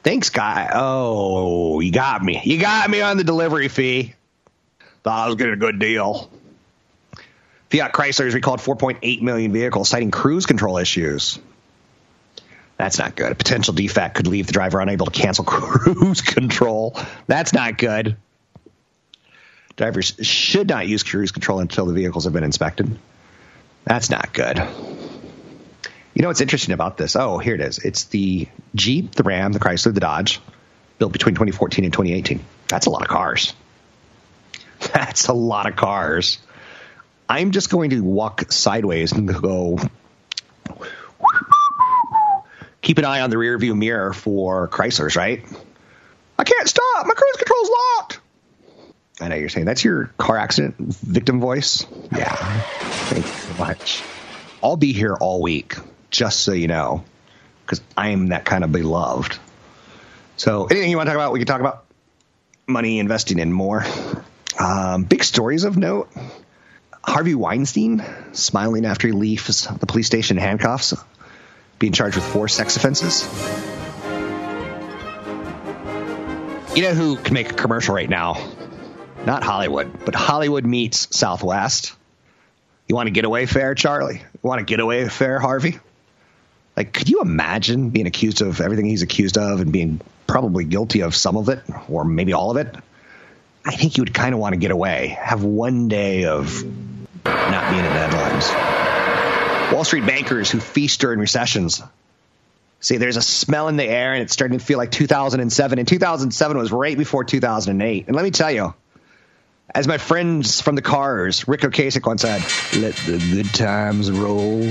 Thanks, 0.04 0.30
guy. 0.30 0.70
Oh, 0.74 1.80
you 1.80 1.92
got 1.92 2.24
me. 2.24 2.42
You 2.44 2.60
got 2.60 2.90
me 2.90 3.02
on 3.02 3.18
the 3.18 3.24
delivery 3.24 3.68
fee. 3.68 4.16
Thought 5.04 5.26
I 5.26 5.28
was 5.28 5.36
getting 5.36 5.54
a 5.54 5.58
good 5.58 5.80
deal. 5.80 6.32
Fiat 7.72 7.94
Chrysler 7.94 8.26
has 8.26 8.34
recalled 8.34 8.60
4.8 8.60 9.22
million 9.22 9.54
vehicles, 9.54 9.88
citing 9.88 10.12
cruise 10.12 10.46
control 10.46 10.78
issues. 10.78 11.40
That's 12.78 12.98
not 12.98 13.16
good. 13.16 13.32
A 13.32 13.36
potential 13.36 13.74
defect 13.74 14.16
could 14.16 14.28
leave 14.28 14.48
the 14.48 14.54
driver 14.54 14.82
unable 14.82 15.06
to 15.06 15.12
cancel 15.12 15.46
cruise 15.46 16.22
control. 16.22 16.98
That's 17.28 17.54
not 17.54 17.78
good. 17.78 18.18
Drivers 19.78 20.14
should 20.22 20.68
not 20.68 20.88
use 20.88 21.04
cruise 21.04 21.32
control 21.32 21.60
until 21.60 21.86
the 21.86 21.94
vehicles 21.94 22.26
have 22.26 22.34
been 22.34 22.44
inspected. 22.44 23.00
That's 23.86 24.10
not 24.10 24.34
good. 24.34 24.58
You 26.14 26.22
know 26.22 26.28
what's 26.28 26.42
interesting 26.42 26.74
about 26.74 26.98
this? 26.98 27.16
Oh, 27.16 27.38
here 27.38 27.56
it 27.56 27.62
is. 27.62 27.78
It's 27.80 28.04
the 28.06 28.50
Jeep, 28.76 29.16
the 29.16 29.24
Ram, 29.24 29.54
the 29.54 29.60
Chrysler, 29.60 29.94
the 29.94 30.02
Dodge, 30.02 30.42
built 31.00 31.14
between 31.14 31.36
2014 31.36 31.86
and 31.86 31.94
2018. 31.94 32.44
That's 32.68 32.86
a 32.86 32.90
lot 32.90 33.02
of 33.02 33.08
cars. 33.08 33.54
That's 34.94 35.30
a 35.30 35.34
lot 35.34 35.68
of 35.68 35.78
cars. 35.78 36.40
I'm 37.32 37.52
just 37.52 37.70
going 37.70 37.92
to 37.92 38.02
walk 38.02 38.52
sideways 38.52 39.14
and 39.14 39.26
go 39.26 39.80
keep 42.82 42.98
an 42.98 43.06
eye 43.06 43.22
on 43.22 43.30
the 43.30 43.38
rear 43.38 43.58
view 43.58 43.74
mirror 43.74 44.12
for 44.12 44.68
Chryslers, 44.68 45.16
right? 45.16 45.42
I 46.38 46.44
can't 46.44 46.68
stop. 46.68 47.06
My 47.06 47.14
cruise 47.14 47.38
control's 47.38 47.70
locked. 47.70 48.20
I 49.22 49.30
know 49.30 49.36
you're 49.36 49.48
saying 49.48 49.66
that's 49.66 49.82
your 49.82 50.08
car 50.18 50.36
accident 50.36 50.76
victim 50.78 51.40
voice. 51.40 51.86
Yeah. 52.12 52.36
Thank 52.36 53.26
you 53.26 53.32
so 53.32 53.54
much. 53.54 54.04
I'll 54.62 54.76
be 54.76 54.92
here 54.92 55.16
all 55.16 55.42
week, 55.42 55.76
just 56.10 56.42
so 56.42 56.52
you 56.52 56.68
know, 56.68 57.06
because 57.66 57.80
I'm 57.96 58.28
that 58.28 58.44
kind 58.44 58.66
of 58.66 58.74
beloved. 58.74 59.38
So, 60.36 60.66
anything 60.66 60.92
you 60.92 60.98
want 60.98 61.08
to 61.08 61.14
talk 61.14 61.18
about, 61.18 61.32
we 61.32 61.40
can 61.40 61.48
talk 61.48 61.62
about 61.62 61.86
money, 62.68 63.00
investing, 63.00 63.40
and 63.40 63.54
more. 63.54 63.86
Um, 64.60 65.06
big 65.06 65.24
stories 65.24 65.64
of 65.64 65.78
note. 65.78 66.10
Harvey 67.04 67.36
Weinstein 67.36 68.04
smiling 68.32 68.86
after 68.86 69.08
he 69.08 69.14
leaves 69.14 69.68
the 69.68 69.86
police 69.86 70.08
station 70.08 70.38
in 70.38 70.44
handcuffs, 70.44 70.94
being 71.80 71.94
charged 71.94 72.16
with 72.16 72.26
four 72.26 72.48
sex 72.48 72.78
offenses. 72.78 73.24
You 76.76 76.84
know 76.84 76.94
who 76.94 77.18
can 77.18 77.34
make 77.34 77.52
a 77.52 77.54
commercial 77.54 77.94
right 77.94 78.10
now? 78.10 78.50
Not 79.26 79.44
Hollywood, 79.44 80.06
but 80.06 80.16
Hollywood 80.16 80.66
meets 80.66 81.16
Southwest. 81.16 81.94
You 82.88 82.96
want 82.96 83.10
a 83.10 83.12
getaway 83.12 83.46
fare, 83.46 83.76
Charlie? 83.76 84.20
You 84.20 84.48
want 84.48 84.62
a 84.62 84.64
getaway 84.64 85.08
fare, 85.10 85.40
Harvey? 85.40 85.80
Like, 86.78 86.94
could 86.94 87.10
you 87.10 87.22
imagine 87.22 87.90
being 87.90 88.08
accused 88.08 88.42
of 88.42 88.62
everything 88.62 88.86
he's 88.86 89.02
accused 89.02 89.38
of 89.38 89.60
and 89.60 89.72
being 89.72 90.02
probably 90.28 90.64
guilty 90.64 91.02
of 91.02 91.14
some 91.16 91.36
of 91.36 91.50
it, 91.50 91.62
or 91.90 92.06
maybe 92.06 92.34
all 92.34 92.52
of 92.52 92.58
it? 92.58 92.74
I 93.66 93.76
think 93.76 93.98
you 93.98 94.04
would 94.04 94.14
kind 94.14 94.34
of 94.34 94.40
want 94.40 94.54
to 94.54 94.58
get 94.58 94.72
away, 94.72 95.18
have 95.20 95.44
one 95.44 95.88
day 95.88 96.26
of 96.26 96.64
not 97.26 97.70
being 97.70 97.84
in 97.84 97.92
the 97.92 98.00
headlines. 98.00 99.74
Wall 99.74 99.84
Street 99.84 100.06
bankers 100.06 100.52
who 100.52 100.60
feast 100.60 101.00
during 101.00 101.20
recessions 101.20 101.82
say 102.82 102.98
there's 102.98 103.18
a 103.18 103.22
smell 103.22 103.68
in 103.68 103.78
the 103.78 103.86
air 103.86 104.14
and 104.14 104.24
it's 104.24 104.34
starting 104.34 104.58
to 104.58 104.66
feel 104.66 104.78
like 104.78 104.92
2007. 104.92 105.80
And 105.80 105.88
2007 105.88 106.58
was 106.58 106.72
right 106.72 106.98
before 106.98 107.24
2008. 107.24 108.08
And 108.08 108.16
let 108.16 108.24
me 108.24 108.32
tell 108.32 108.52
you, 108.52 108.74
as 109.74 109.88
my 109.88 109.98
friends 109.98 110.60
from 110.60 110.76
the 110.76 110.82
cars, 110.82 111.48
Ric 111.48 111.62
Ocasek 111.62 112.06
once 112.06 112.24
said, 112.24 112.42
let 112.82 112.96
the 112.96 113.18
good 113.34 113.54
times 113.54 114.12
roll. 114.12 114.68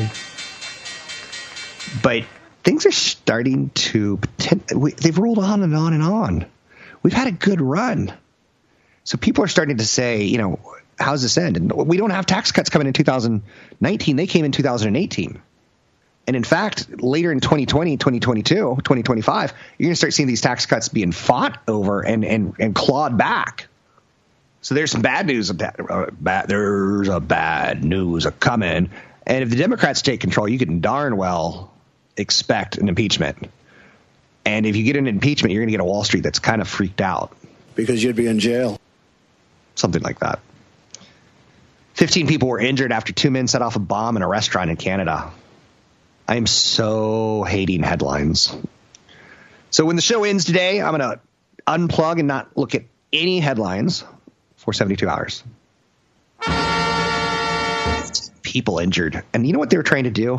But 2.03 2.25
things 2.65 2.85
are 2.85 2.93
starting 2.93 3.71
to, 3.71 4.21
they've 4.99 5.19
rolled 5.19 5.39
on 5.39 5.63
and 5.63 5.75
on 5.75 5.95
and 5.95 6.03
on. 6.03 6.47
We've 7.03 7.15
had 7.15 7.29
a 7.29 7.33
good 7.33 7.61
run. 7.61 8.13
So 9.05 9.17
people 9.17 9.45
are 9.45 9.49
starting 9.49 9.79
to 9.79 9.87
say, 9.87 10.25
you 10.25 10.37
know, 10.37 10.61
how's 11.01 11.23
this 11.23 11.39
end? 11.39 11.57
And 11.57 11.73
we 11.73 11.97
don't 11.97 12.11
have 12.11 12.27
tax 12.27 12.53
cuts 12.53 12.71
coming 12.71 12.87
in 12.87 12.93
2019. 12.93 14.17
They 14.17 14.27
came 14.27 14.45
in 14.45 14.53
2018. 14.53 15.41
And 16.27 16.37
in 16.37 16.45
fact, 16.45 17.03
later 17.03 17.33
in 17.33 17.41
2020, 17.41 17.97
2022, 17.97 18.55
2025, 18.55 19.53
you're 19.79 19.87
going 19.87 19.93
to 19.93 19.97
start 19.97 20.13
seeing 20.13 20.29
these 20.29 20.43
tax 20.43 20.67
cuts 20.67 20.89
being 20.89 21.13
fought 21.13 21.59
over 21.67 22.03
and, 22.03 22.25
and, 22.25 22.55
and 22.61 22.75
clawed 22.75 23.19
back. 23.19 23.67
So 24.63 24.75
there's 24.75 24.91
some 24.91 25.03
bad 25.03 25.27
news. 25.27 25.51
Uh, 25.51 26.11
bad, 26.13 26.49
there's 26.49 27.09
a 27.09 27.19
bad 27.19 27.83
news 27.83 28.27
a 28.27 28.31
coming. 28.31 28.91
And 29.27 29.43
if 29.43 29.51
the 29.51 29.57
Democrats 29.57 30.03
take 30.03 30.21
control, 30.21 30.49
you 30.49 30.59
can 30.59 30.81
darn 30.81 31.17
well 31.17 31.73
expect 32.17 32.79
an 32.79 32.89
impeachment. 32.89 33.51
And 34.45 34.67
if 34.67 34.77
you 34.77 34.85
get 34.85 34.97
an 34.97 35.07
impeachment, 35.07 35.53
you're 35.53 35.63
going 35.63 35.69
to 35.69 35.73
get 35.73 35.81
a 35.81 35.85
Wall 35.85 36.05
Street 36.05 36.23
that's 36.23 36.39
kind 36.39 36.61
of 36.61 36.69
freaked 36.69 37.01
out. 37.01 37.37
Because 37.75 38.03
you'd 38.03 38.17
be 38.17 38.27
in 38.27 38.39
jail. 38.39 38.79
Something 39.75 40.03
like 40.03 40.21
that. 40.21 40.41
15 42.01 42.27
people 42.29 42.49
were 42.49 42.59
injured 42.59 42.93
after 42.93 43.13
two 43.13 43.31
men 43.31 43.47
set 43.47 43.61
off 43.61 43.77
a 43.77 43.79
bomb 43.79 44.17
in 44.17 44.23
a 44.23 44.27
restaurant 44.27 44.71
in 44.71 44.77
Canada. 44.79 45.31
I 46.27 46.37
am 46.37 46.47
so 46.47 47.43
hating 47.43 47.83
headlines. 47.83 48.57
So 49.71 49.85
when 49.85 49.97
the 49.97 50.03
show 50.03 50.25
ends 50.25 50.47
today, 50.47 50.81
I'm 50.81 50.97
going 50.97 51.11
to 51.11 51.21
unplug 51.67 52.19
and 52.19 52.27
not 52.27 52.57
look 52.57 52.75
at 52.75 52.85
any 53.13 53.39
headlines 53.39 54.03
for 54.57 54.73
72 54.73 55.07
hours. 55.07 55.45
People 58.41 58.79
injured. 58.79 59.23
And 59.35 59.47
you 59.47 59.53
know 59.53 59.59
what 59.59 59.69
they 59.69 59.77
were 59.77 59.83
trying 59.83 60.05
to 60.05 60.11
do? 60.11 60.39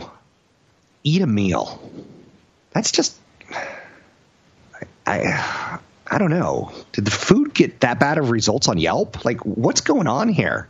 Eat 1.03 1.21
a 1.21 1.27
meal. 1.27 1.79
That's 2.71 2.91
just. 2.91 3.15
I, 5.05 5.77
I 6.07 6.17
don't 6.17 6.31
know. 6.31 6.71
Did 6.93 7.05
the 7.05 7.11
food 7.11 7.53
get 7.53 7.81
that 7.81 7.99
bad 7.99 8.17
of 8.17 8.31
results 8.31 8.67
on 8.67 8.79
Yelp? 8.79 9.23
Like, 9.23 9.45
what's 9.45 9.81
going 9.81 10.07
on 10.07 10.27
here? 10.27 10.67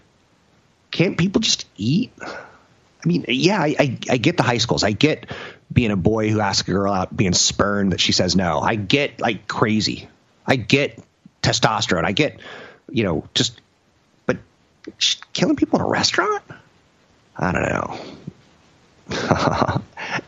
Can't 0.92 1.18
people 1.18 1.42
just 1.42 1.66
eat? 1.78 2.12
I 2.22 3.08
mean, 3.08 3.26
yeah, 3.28 3.60
I, 3.62 3.76
I, 3.80 3.98
I, 4.12 4.18
get 4.18 4.38
the 4.38 4.44
high 4.44 4.60
schools. 4.60 4.84
I 4.84 4.92
get 4.92 5.26
being 5.74 5.90
a 5.90 5.96
boy 5.96 6.30
who 6.30 6.40
asks 6.40 6.68
a 6.68 6.72
girl 6.72 6.94
out 6.94 7.16
being 7.16 7.34
spurned 7.34 7.94
that 7.94 8.00
she 8.00 8.12
says 8.12 8.36
no. 8.36 8.60
I 8.60 8.76
get 8.76 9.20
like 9.20 9.48
crazy. 9.48 10.08
I 10.46 10.58
get 10.58 11.02
testosterone. 11.42 12.06
I 12.06 12.12
get 12.12 12.40
you 12.92 13.04
know, 13.04 13.28
just, 13.34 13.60
but 14.26 14.38
killing 15.34 15.56
people 15.56 15.80
in 15.80 15.86
a 15.86 15.88
restaurant? 15.88 16.44
I 17.38 17.52
don't 17.52 17.64
know. 17.64 18.00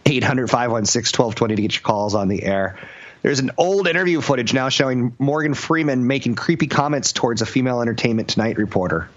800 0.05 0.49
516 0.49 1.23
1220 1.23 1.55
to 1.55 1.61
get 1.61 1.73
your 1.73 1.81
calls 1.81 2.15
on 2.15 2.27
the 2.27 2.43
air. 2.43 2.77
There's 3.21 3.39
an 3.39 3.51
old 3.57 3.87
interview 3.87 4.19
footage 4.19 4.53
now 4.53 4.69
showing 4.69 5.15
Morgan 5.19 5.53
Freeman 5.53 6.07
making 6.07 6.35
creepy 6.35 6.67
comments 6.67 7.13
towards 7.13 7.41
a 7.41 7.45
female 7.45 7.81
Entertainment 7.81 8.29
Tonight 8.29 8.57
reporter. 8.57 9.09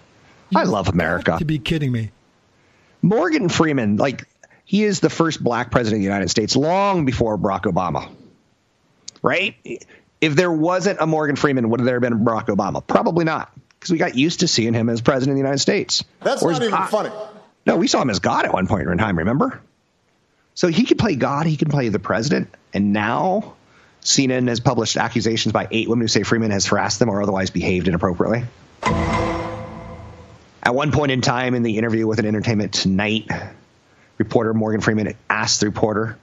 You 0.50 0.60
I 0.60 0.64
love 0.64 0.88
America. 0.88 1.36
To 1.38 1.44
be 1.44 1.58
kidding 1.58 1.90
me. 1.92 2.10
Morgan 3.02 3.48
Freeman, 3.48 3.96
like, 3.96 4.24
he 4.64 4.84
is 4.84 5.00
the 5.00 5.10
first 5.10 5.42
black 5.42 5.70
president 5.70 5.98
of 5.98 6.00
the 6.00 6.04
United 6.04 6.30
States 6.30 6.56
long 6.56 7.04
before 7.04 7.38
Barack 7.38 7.62
Obama. 7.62 8.08
Right? 9.22 9.56
if 10.20 10.34
there 10.34 10.50
wasn't 10.52 10.98
a 11.00 11.06
Morgan 11.06 11.36
Freeman, 11.36 11.70
would 11.70 11.80
there 11.80 12.00
have 12.00 12.02
been 12.02 12.24
Barack 12.24 12.46
Obama? 12.46 12.84
Probably 12.86 13.24
not. 13.24 13.52
because 13.78 13.92
we 13.92 13.98
got 13.98 14.16
used 14.16 14.40
to 14.40 14.48
seeing 14.48 14.74
him 14.74 14.88
as 14.88 15.00
president 15.00 15.32
of 15.32 15.36
the 15.36 15.42
United 15.42 15.58
States. 15.60 16.04
That's 16.22 16.42
not 16.42 16.56
even 16.56 16.70
God. 16.70 16.86
funny. 16.88 17.10
No, 17.66 17.76
we 17.76 17.88
saw 17.88 18.00
him 18.02 18.10
as 18.10 18.20
God 18.20 18.44
at 18.44 18.52
one 18.52 18.66
point 18.66 18.88
in 18.88 18.98
time, 18.98 19.18
remember? 19.18 19.60
So 20.54 20.68
he 20.68 20.84
could 20.84 20.98
play 20.98 21.16
God, 21.16 21.46
he 21.46 21.56
could 21.56 21.70
play 21.70 21.88
the 21.90 21.98
president, 21.98 22.48
and 22.72 22.92
now 22.92 23.54
CNN 24.02 24.48
has 24.48 24.60
published 24.60 24.96
accusations 24.96 25.52
by 25.52 25.68
eight 25.70 25.88
women 25.88 26.04
who 26.04 26.08
say 26.08 26.22
Freeman 26.22 26.50
has 26.50 26.64
harassed 26.66 26.98
them 26.98 27.10
or 27.10 27.20
otherwise 27.22 27.50
behaved 27.50 27.88
inappropriately. 27.88 28.44
At 30.66 30.74
one 30.74 30.90
point 30.90 31.12
in 31.12 31.20
time 31.20 31.54
in 31.54 31.62
the 31.62 31.78
interview 31.78 32.08
with 32.08 32.18
an 32.18 32.26
Entertainment 32.26 32.74
Tonight 32.74 33.30
reporter, 34.18 34.52
Morgan 34.52 34.80
Freeman 34.80 35.14
asked 35.30 35.60
the 35.60 35.66
reporter 35.66 36.18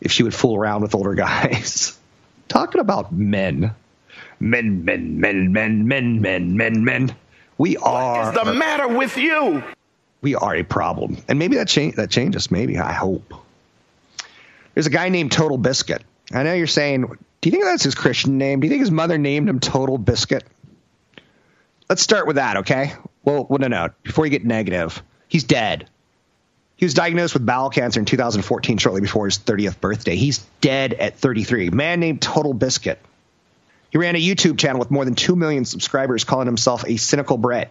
if 0.00 0.10
she 0.10 0.22
would 0.22 0.32
fool 0.32 0.56
around 0.56 0.80
with 0.80 0.94
older 0.94 1.12
guys. 1.12 1.98
Talking 2.48 2.80
about 2.80 3.12
men. 3.12 3.74
Men, 4.40 4.86
men, 4.86 5.20
men, 5.20 5.52
men, 5.52 5.86
men, 5.86 6.22
men, 6.22 6.56
men, 6.56 6.82
men. 6.82 7.14
We 7.58 7.76
are. 7.76 8.32
What 8.32 8.38
is 8.38 8.42
the 8.42 8.54
matter 8.54 8.88
with 8.88 9.18
you? 9.18 9.62
We 10.22 10.34
are 10.34 10.56
a 10.56 10.62
problem. 10.62 11.18
And 11.28 11.38
maybe 11.38 11.56
that, 11.56 11.68
cha- 11.68 11.90
that 11.96 12.08
changes. 12.08 12.50
Maybe. 12.50 12.78
I 12.78 12.94
hope. 12.94 13.34
There's 14.72 14.86
a 14.86 14.90
guy 14.90 15.10
named 15.10 15.30
Total 15.30 15.58
Biscuit. 15.58 16.02
I 16.32 16.42
know 16.42 16.54
you're 16.54 16.66
saying, 16.66 17.02
do 17.02 17.48
you 17.48 17.50
think 17.50 17.64
that's 17.64 17.84
his 17.84 17.94
Christian 17.94 18.38
name? 18.38 18.60
Do 18.60 18.66
you 18.66 18.70
think 18.70 18.80
his 18.80 18.90
mother 18.90 19.18
named 19.18 19.50
him 19.50 19.60
Total 19.60 19.98
Biscuit? 19.98 20.42
Let's 21.90 22.00
start 22.00 22.26
with 22.26 22.36
that, 22.36 22.56
okay? 22.58 22.94
Well, 23.24 23.46
well 23.48 23.58
no, 23.58 23.68
no. 23.68 23.88
Before 24.02 24.26
you 24.26 24.30
get 24.30 24.44
negative, 24.44 25.02
he's 25.28 25.44
dead. 25.44 25.88
He 26.76 26.84
was 26.84 26.94
diagnosed 26.94 27.34
with 27.34 27.46
bowel 27.46 27.70
cancer 27.70 28.00
in 28.00 28.06
2014, 28.06 28.78
shortly 28.78 29.00
before 29.00 29.26
his 29.26 29.38
30th 29.38 29.80
birthday. 29.80 30.16
He's 30.16 30.38
dead 30.60 30.94
at 30.94 31.16
33. 31.16 31.70
Man 31.70 32.00
named 32.00 32.20
Total 32.20 32.52
Biscuit. 32.52 32.98
He 33.90 33.98
ran 33.98 34.16
a 34.16 34.20
YouTube 34.20 34.58
channel 34.58 34.78
with 34.78 34.90
more 34.90 35.04
than 35.04 35.14
2 35.14 35.36
million 35.36 35.64
subscribers, 35.64 36.24
calling 36.24 36.46
himself 36.46 36.84
a 36.86 36.96
cynical 36.96 37.36
Brit. 37.36 37.70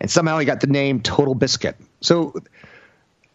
And 0.00 0.10
somehow 0.10 0.38
he 0.38 0.46
got 0.46 0.60
the 0.60 0.66
name 0.66 1.00
Total 1.00 1.34
Biscuit. 1.34 1.76
So 2.00 2.34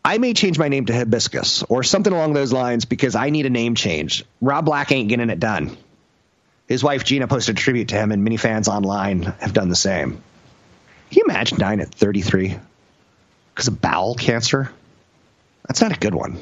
I 0.04 0.18
may 0.18 0.34
change 0.34 0.60
my 0.60 0.68
name 0.68 0.86
to 0.88 0.94
Hibiscus 0.94 1.64
or 1.64 1.84
something 1.84 2.12
along 2.12 2.34
those 2.34 2.52
lines 2.52 2.86
because 2.86 3.16
I 3.16 3.30
need 3.30 3.46
a 3.46 3.50
name 3.50 3.76
change. 3.76 4.26
Rob 4.42 4.66
Black 4.66 4.92
ain't 4.92 5.08
getting 5.08 5.30
it 5.30 5.40
done. 5.40 5.78
His 6.68 6.84
wife 6.84 7.06
Gina 7.06 7.28
posted 7.28 7.58
a 7.58 7.60
tribute 7.60 7.90
to 7.90 7.96
him, 7.96 8.12
and 8.12 8.24
many 8.24 8.38
fans 8.38 8.68
online 8.68 9.24
have 9.24 9.54
done 9.54 9.70
the 9.70 9.76
same. 9.76 10.22
Can 11.14 11.20
you 11.28 11.32
imagine 11.32 11.60
dying 11.60 11.80
at 11.80 11.94
33 11.94 12.58
because 13.54 13.68
of 13.68 13.80
bowel 13.80 14.16
cancer? 14.16 14.72
That's 15.68 15.80
not 15.80 15.96
a 15.96 16.00
good 16.00 16.16
one. 16.16 16.40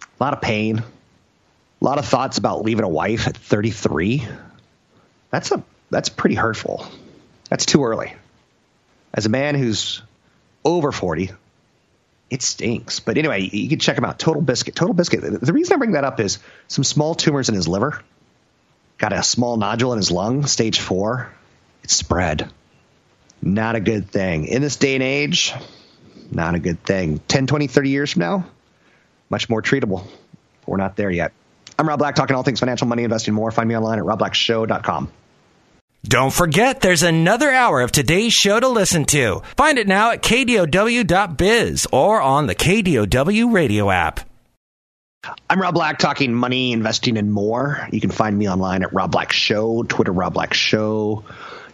A 0.00 0.24
lot 0.24 0.32
of 0.32 0.40
pain, 0.40 0.78
a 0.78 0.84
lot 1.84 1.98
of 1.98 2.04
thoughts 2.04 2.36
about 2.36 2.64
leaving 2.64 2.84
a 2.84 2.88
wife 2.88 3.28
at 3.28 3.36
33. 3.36 4.26
That's 5.30 5.52
a 5.52 5.62
that's 5.88 6.08
pretty 6.08 6.34
hurtful. 6.34 6.84
That's 7.48 7.64
too 7.64 7.84
early. 7.84 8.12
As 9.14 9.24
a 9.26 9.28
man 9.28 9.54
who's 9.54 10.02
over 10.64 10.90
40, 10.90 11.30
it 12.28 12.42
stinks. 12.42 12.98
But 12.98 13.18
anyway, 13.18 13.42
you 13.42 13.68
can 13.68 13.78
check 13.78 13.96
him 13.96 14.04
out. 14.04 14.18
Total 14.18 14.42
Biscuit. 14.42 14.74
Total 14.74 14.94
Biscuit. 14.94 15.20
The 15.40 15.52
reason 15.52 15.74
I 15.74 15.76
bring 15.76 15.92
that 15.92 16.02
up 16.02 16.18
is 16.18 16.40
some 16.66 16.82
small 16.82 17.14
tumors 17.14 17.48
in 17.48 17.54
his 17.54 17.68
liver. 17.68 18.02
Got 18.98 19.12
a 19.12 19.22
small 19.22 19.56
nodule 19.56 19.92
in 19.92 19.98
his 19.98 20.10
lung, 20.10 20.44
stage 20.46 20.80
four. 20.80 21.32
It's 21.84 21.94
spread. 21.94 22.50
Not 23.46 23.76
a 23.76 23.80
good 23.80 24.10
thing. 24.10 24.46
In 24.46 24.60
this 24.60 24.74
day 24.74 24.94
and 24.94 25.04
age, 25.04 25.54
not 26.32 26.56
a 26.56 26.58
good 26.58 26.82
thing. 26.82 27.20
10, 27.28 27.46
20, 27.46 27.68
30 27.68 27.90
years 27.90 28.12
from 28.12 28.20
now, 28.20 28.46
much 29.30 29.48
more 29.48 29.62
treatable. 29.62 30.04
We're 30.66 30.78
not 30.78 30.96
there 30.96 31.12
yet. 31.12 31.32
I'm 31.78 31.88
Rob 31.88 32.00
Black, 32.00 32.16
talking 32.16 32.34
all 32.34 32.42
things 32.42 32.58
financial, 32.58 32.88
money, 32.88 33.04
investing, 33.04 33.34
more. 33.34 33.52
Find 33.52 33.68
me 33.68 33.76
online 33.76 34.00
at 34.00 34.04
robblackshow.com. 34.04 35.12
Don't 36.02 36.32
forget, 36.32 36.80
there's 36.80 37.04
another 37.04 37.52
hour 37.52 37.82
of 37.82 37.92
today's 37.92 38.32
show 38.32 38.58
to 38.58 38.66
listen 38.66 39.04
to. 39.06 39.42
Find 39.56 39.78
it 39.78 39.86
now 39.86 40.10
at 40.10 40.22
kdow.biz 40.22 41.86
or 41.92 42.20
on 42.20 42.48
the 42.48 42.54
KDOW 42.56 43.52
radio 43.52 43.90
app. 43.92 44.20
I'm 45.48 45.60
Rob 45.60 45.74
Black, 45.74 45.98
talking 45.98 46.34
money, 46.34 46.72
investing, 46.72 47.16
and 47.16 47.32
more. 47.32 47.88
You 47.92 48.00
can 48.00 48.10
find 48.10 48.36
me 48.36 48.48
online 48.48 48.82
at 48.82 48.92
Rob 48.92 49.12
Black 49.12 49.30
Show, 49.30 49.84
Twitter 49.84 50.12
Rob 50.12 50.34
Black 50.34 50.52
Show, 50.52 51.24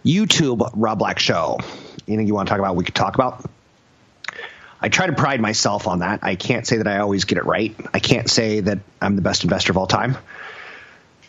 YouTube 0.05 0.71
Rob 0.75 0.99
Black 0.99 1.19
Show. 1.19 1.59
Anything 2.09 2.27
you 2.27 2.35
want 2.35 2.49
to 2.49 2.51
talk 2.51 2.59
about, 2.59 2.77
we 2.77 2.85
could 2.85 2.95
talk 2.95 3.15
about. 3.15 3.45
I 4.81 4.89
try 4.89 5.07
to 5.07 5.13
pride 5.13 5.41
myself 5.41 5.87
on 5.87 6.01
that. 6.01 6.21
I 6.23 6.35
can't 6.35 6.67
say 6.67 6.79
that 6.79 6.89
I 6.89 6.99
always 6.99 7.25
get 7.25 7.39
it 7.39 7.45
right. 7.45 7.75
I 7.95 8.01
can't 8.01 8.29
say 8.29 8.61
that 8.61 8.81
I'm 9.01 9.15
the 9.15 9.23
best 9.23 9.45
investor 9.45 9.73
of 9.73 9.77
all 9.77 9.87
time. 9.87 10.17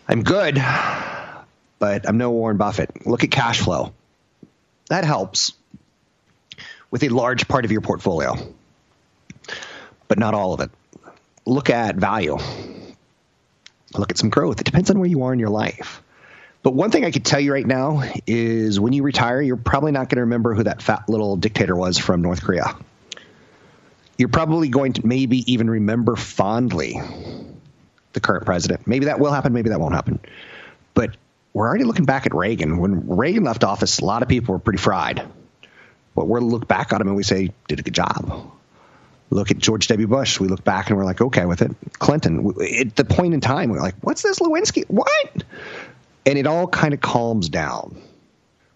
I'm 0.08 0.24
good 0.24 0.62
but 1.84 2.08
I'm 2.08 2.18
no 2.18 2.32
Warren 2.32 2.56
Buffett. 2.56 3.06
Look 3.06 3.26
at 3.26 3.32
cash 3.32 3.60
flow. 3.60 3.92
That 4.88 5.04
helps 5.04 5.52
with 6.90 7.04
a 7.04 7.10
large 7.10 7.50
part 7.50 7.66
of 7.66 7.74
your 7.74 7.82
portfolio, 7.82 8.38
but 10.08 10.18
not 10.18 10.34
all 10.34 10.54
of 10.54 10.62
it. 10.62 10.72
Look 11.46 11.70
at 11.70 11.98
value. 11.98 12.38
Look 13.96 14.12
at 14.12 14.18
some 14.18 14.30
growth. 14.30 14.62
It 14.62 14.64
depends 14.64 14.92
on 14.92 14.98
where 14.98 15.10
you 15.10 15.24
are 15.24 15.34
in 15.34 15.40
your 15.40 15.50
life. 15.50 16.02
But 16.63 16.73
one 16.73 16.91
thing 16.91 17.04
I 17.04 17.12
could 17.12 17.26
tell 17.26 17.41
you 17.41 17.52
right 17.52 17.67
now 17.67 18.04
is 18.26 18.80
when 18.80 18.93
you 18.93 19.04
retire, 19.04 19.41
you're 19.41 19.58
probably 19.58 19.91
not 19.91 20.08
going 20.08 20.15
to 20.15 20.21
remember 20.21 20.54
who 20.54 20.63
that 20.63 20.82
fat 20.82 21.10
little 21.10 21.36
dictator 21.36 21.76
was 21.76 21.97
from 21.97 22.21
North 22.21 22.41
Korea. 22.41 22.76
You're 24.17 24.30
probably 24.30 24.69
going 24.69 24.93
to 24.93 25.06
maybe 25.06 25.52
even 25.52 25.69
remember 25.69 26.15
fondly 26.15 27.02
the 28.13 28.19
current 28.21 28.45
president. 28.45 28.88
Maybe 28.88 29.06
that 29.06 29.19
will 29.19 29.32
happen, 29.32 29.52
maybe 29.52 29.69
that 29.69 29.82
won't 29.82 29.93
happen. 29.93 30.19
But 30.93 31.17
we're 31.52 31.67
already 31.67 31.84
looking 31.84 32.06
back 32.06 32.26
at 32.26 32.34
Reagan. 32.34 32.78
When 32.78 33.08
Reagan 33.10 33.43
left 33.43 33.65
office, 33.65 33.99
a 33.99 34.06
lot 34.06 34.21
of 34.21 34.30
people 34.30 34.54
were 34.54 34.60
pretty 34.60 34.80
fried. 34.80 35.21
But 36.15 36.28
we're 36.28 36.39
look 36.39 36.67
back 36.67 36.93
on 36.93 37.02
him 37.02 37.08
and 37.08 37.17
we 37.17 37.23
say, 37.23 37.52
did 37.67 37.80
a 37.80 37.84
good 37.84 37.95
job. 37.95 38.52
Look 39.30 39.52
at 39.52 39.58
George 39.58 39.88
W. 39.88 40.08
Bush. 40.08 40.39
We 40.39 40.47
look 40.47 40.63
back 40.63 40.89
and 40.89 40.97
we're 40.97 41.06
like, 41.06 41.19
okay 41.19 41.45
with 41.45 41.62
it. 41.63 41.71
Clinton, 41.93 42.54
at 42.80 42.95
the 42.95 43.04
point 43.04 43.34
in 43.34 43.41
time, 43.41 43.71
we're 43.71 43.82
like, 43.82 43.95
what's 44.02 44.21
this 44.21 44.39
Lewinsky? 44.39 44.86
What? 44.88 45.43
And 46.26 46.38
it 46.38 46.48
all 46.48 46.68
kind 46.68 46.94
of 46.94 47.02
calms 47.02 47.50
down. 47.50 48.02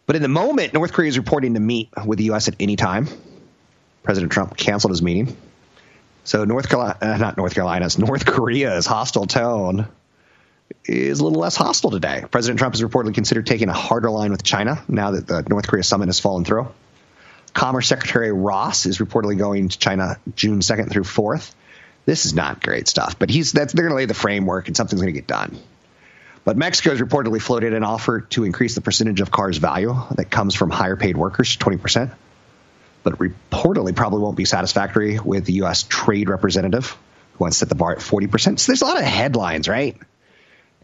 But 0.06 0.16
in 0.16 0.22
the 0.22 0.28
moment, 0.28 0.74
North 0.74 0.94
Korea 0.94 1.10
is 1.10 1.18
reporting 1.18 1.54
to 1.54 1.60
meet 1.60 1.90
with 2.06 2.18
the 2.18 2.26
U.S. 2.26 2.48
at 2.48 2.56
any 2.60 2.76
time. 2.76 3.08
President 4.04 4.32
Trump 4.32 4.56
canceled 4.56 4.92
his 4.92 5.02
meeting. 5.02 5.36
So 6.24 6.44
North 6.46 6.70
Carolina, 6.70 6.98
uh, 7.02 7.18
not 7.18 7.38
North 7.38 7.54
Carolina's, 7.54 7.98
North 8.00 8.26
Korea's 8.26 8.86
hostile 8.86 9.26
tone 9.26 9.88
is 10.86 11.20
a 11.20 11.24
little 11.24 11.40
less 11.40 11.56
hostile 11.56 11.92
today. 11.92 12.24
President 12.30 12.60
Trump 12.60 12.74
has 12.76 12.82
reportedly 12.82 13.14
considered 13.14 13.46
taking 13.46 13.70
a 13.70 13.74
harder 13.74 14.10
line 14.10 14.32
with 14.32 14.44
China 14.44 14.84
now 14.88 15.12
that 15.12 15.28
the 15.28 15.44
North 15.44 15.68
Korea 15.68 15.84
summit 15.84 16.08
has 16.08 16.20
fallen 16.20 16.44
through. 16.44 16.68
Commerce 17.54 17.88
Secretary 17.88 18.32
Ross 18.32 18.86
is 18.86 19.00
reportedly 19.00 19.38
going 19.38 19.70
to 19.70 19.80
China 19.80 20.18
June 20.36 20.60
2nd 20.60 20.92
through 20.92 21.04
4th. 21.04 21.54
This 22.06 22.26
is 22.26 22.34
not 22.34 22.62
great 22.62 22.88
stuff, 22.88 23.18
but 23.20 23.30
he's 23.30 23.52
they're 23.52 23.66
going 23.66 23.90
to 23.90 23.96
lay 23.96 24.06
the 24.06 24.14
framework 24.14 24.68
and 24.68 24.78
something's 24.78 25.02
going 25.02 25.14
to 25.14 25.20
get 25.20 25.28
done. 25.28 25.58
But 26.48 26.56
Mexico 26.56 26.92
has 26.92 27.02
reportedly 27.02 27.42
floated 27.42 27.74
an 27.74 27.84
offer 27.84 28.22
to 28.22 28.46
increase 28.46 28.74
the 28.74 28.80
percentage 28.80 29.20
of 29.20 29.30
cars' 29.30 29.58
value 29.58 29.94
that 30.16 30.32
comes 30.32 30.56
from 30.56 30.70
higher 30.70 30.96
paid 30.96 31.18
workers, 31.18 31.58
to 31.58 31.66
20%. 31.66 32.10
But 33.04 33.20
reportedly 33.20 33.94
probably 33.94 34.22
won't 34.22 34.38
be 34.38 34.46
satisfactory 34.46 35.20
with 35.20 35.44
the 35.44 35.52
U.S. 35.56 35.84
trade 35.84 36.30
representative 36.30 36.92
who 37.34 37.44
wants 37.44 37.58
to 37.58 37.66
set 37.66 37.70
the 37.70 37.76
bar 37.76 37.92
at 37.92 37.98
40%. 37.98 38.60
So 38.60 38.72
there's 38.72 38.82
a 38.82 38.86
lot 38.86 38.96
of 38.96 39.04
headlines, 39.04 39.68
right? 39.68 39.98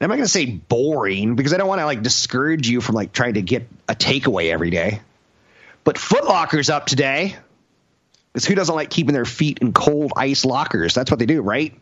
I'm 0.02 0.10
not 0.10 0.16
going 0.16 0.26
to 0.26 0.28
say 0.28 0.48
boring 0.48 1.38
because 1.38 1.54
I 1.54 1.58
don't 1.60 1.70
want 1.70 1.80
to 1.80 1.86
like 1.86 2.02
discourage 2.02 2.68
you 2.68 2.82
from 2.82 2.96
like 2.96 3.14
trying 3.14 3.36
to 3.36 3.42
get 3.42 3.66
a 3.88 3.96
takeaway 3.96 4.52
every 4.52 4.70
day. 4.70 5.00
But 5.86 5.96
Footlocker's 5.96 6.70
up 6.70 6.88
today. 6.88 7.38
Because 8.34 8.46
who 8.46 8.56
doesn't 8.56 8.76
like 8.76 8.90
keeping 8.90 9.14
their 9.14 9.24
feet 9.24 9.60
in 9.60 9.72
cold 9.72 10.12
ice 10.18 10.44
lockers? 10.44 10.94
That's 10.94 11.10
what 11.10 11.22
they 11.22 11.26
do, 11.26 11.42
right? 11.42 11.74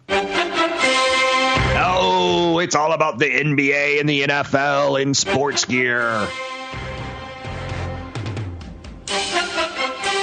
It's 2.60 2.76
all 2.76 2.94
about 2.94 3.20
the 3.20 3.26
NBA 3.26 4.00
and 4.00 4.08
the 4.08 4.22
NFL 4.24 5.02
in 5.02 5.14
sports 5.14 5.66
gear. 5.66 6.28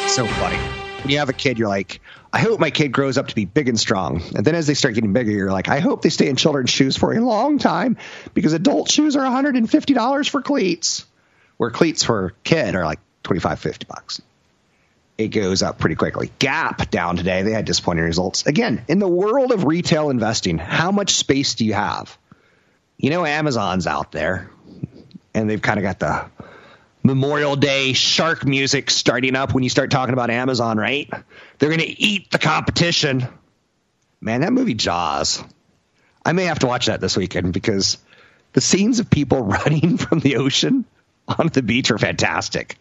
So 0.08 0.26
funny. 0.26 0.56
When 1.02 1.10
you 1.10 1.18
have 1.18 1.28
a 1.28 1.32
kid, 1.32 1.58
you're 1.58 1.68
like, 1.68 2.00
I 2.32 2.40
hope 2.40 2.60
my 2.60 2.70
kid 2.70 2.92
grows 2.92 3.16
up 3.16 3.28
to 3.28 3.34
be 3.34 3.44
big 3.44 3.68
and 3.68 3.78
strong. 3.78 4.20
And 4.34 4.44
then 4.44 4.54
as 4.54 4.66
they 4.66 4.74
start 4.74 4.94
getting 4.94 5.12
bigger, 5.12 5.30
you're 5.30 5.52
like, 5.52 5.68
I 5.68 5.80
hope 5.80 6.02
they 6.02 6.10
stay 6.10 6.28
in 6.28 6.36
children's 6.36 6.70
shoes 6.70 6.96
for 6.96 7.12
a 7.12 7.20
long 7.20 7.58
time 7.58 7.96
because 8.34 8.52
adult 8.52 8.90
shoes 8.90 9.16
are 9.16 9.24
$150 9.24 10.28
for 10.28 10.42
cleats, 10.42 11.06
where 11.56 11.70
cleats 11.70 12.04
for 12.04 12.34
kid 12.44 12.74
are 12.74 12.84
like 12.84 13.00
25, 13.22 13.60
50 13.60 13.86
bucks. 13.88 14.20
It 15.18 15.28
goes 15.28 15.62
up 15.62 15.80
pretty 15.80 15.96
quickly. 15.96 16.30
Gap 16.38 16.90
down 16.90 17.16
today. 17.16 17.42
They 17.42 17.50
had 17.50 17.64
disappointing 17.64 18.04
results. 18.04 18.46
Again, 18.46 18.84
in 18.86 19.00
the 19.00 19.08
world 19.08 19.50
of 19.50 19.64
retail 19.64 20.10
investing, 20.10 20.58
how 20.58 20.92
much 20.92 21.14
space 21.14 21.56
do 21.56 21.64
you 21.64 21.74
have? 21.74 22.16
You 22.96 23.10
know, 23.10 23.26
Amazon's 23.26 23.88
out 23.88 24.12
there 24.12 24.48
and 25.34 25.50
they've 25.50 25.60
kind 25.60 25.78
of 25.78 25.82
got 25.82 25.98
the 25.98 26.26
Memorial 27.02 27.56
Day 27.56 27.94
shark 27.94 28.46
music 28.46 28.90
starting 28.90 29.34
up 29.34 29.54
when 29.54 29.64
you 29.64 29.70
start 29.70 29.90
talking 29.90 30.12
about 30.12 30.30
Amazon, 30.30 30.78
right? 30.78 31.10
They're 31.58 31.68
going 31.68 31.80
to 31.80 32.00
eat 32.00 32.30
the 32.30 32.38
competition. 32.38 33.26
Man, 34.20 34.42
that 34.42 34.52
movie 34.52 34.74
Jaws. 34.74 35.42
I 36.24 36.32
may 36.32 36.44
have 36.44 36.60
to 36.60 36.66
watch 36.66 36.86
that 36.86 37.00
this 37.00 37.16
weekend 37.16 37.52
because 37.52 37.98
the 38.52 38.60
scenes 38.60 39.00
of 39.00 39.10
people 39.10 39.42
running 39.44 39.96
from 39.96 40.20
the 40.20 40.36
ocean 40.36 40.84
on 41.26 41.48
the 41.48 41.62
beach 41.62 41.90
are 41.90 41.98
fantastic. 41.98 42.76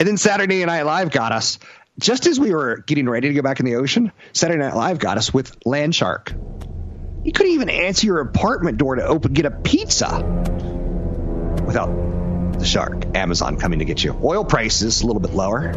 And 0.00 0.06
then 0.06 0.16
Saturday 0.16 0.64
Night 0.64 0.84
Live 0.84 1.10
got 1.10 1.32
us 1.32 1.58
just 1.98 2.26
as 2.26 2.38
we 2.38 2.54
were 2.54 2.84
getting 2.86 3.08
ready 3.08 3.28
to 3.28 3.34
go 3.34 3.42
back 3.42 3.58
in 3.58 3.66
the 3.66 3.74
ocean. 3.74 4.12
Saturday 4.32 4.60
Night 4.60 4.76
Live 4.76 5.00
got 5.00 5.18
us 5.18 5.34
with 5.34 5.56
Land 5.66 5.92
Shark. 5.92 6.32
You 7.24 7.32
couldn't 7.32 7.52
even 7.52 7.68
answer 7.68 8.06
your 8.06 8.20
apartment 8.20 8.78
door 8.78 8.94
to 8.94 9.04
open 9.04 9.32
get 9.32 9.44
a 9.44 9.50
pizza 9.50 10.22
without 11.66 12.52
the 12.58 12.64
shark. 12.64 13.16
Amazon 13.16 13.58
coming 13.58 13.80
to 13.80 13.84
get 13.84 14.02
you. 14.04 14.16
Oil 14.22 14.44
prices 14.44 15.02
a 15.02 15.06
little 15.06 15.20
bit 15.20 15.32
lower. 15.32 15.72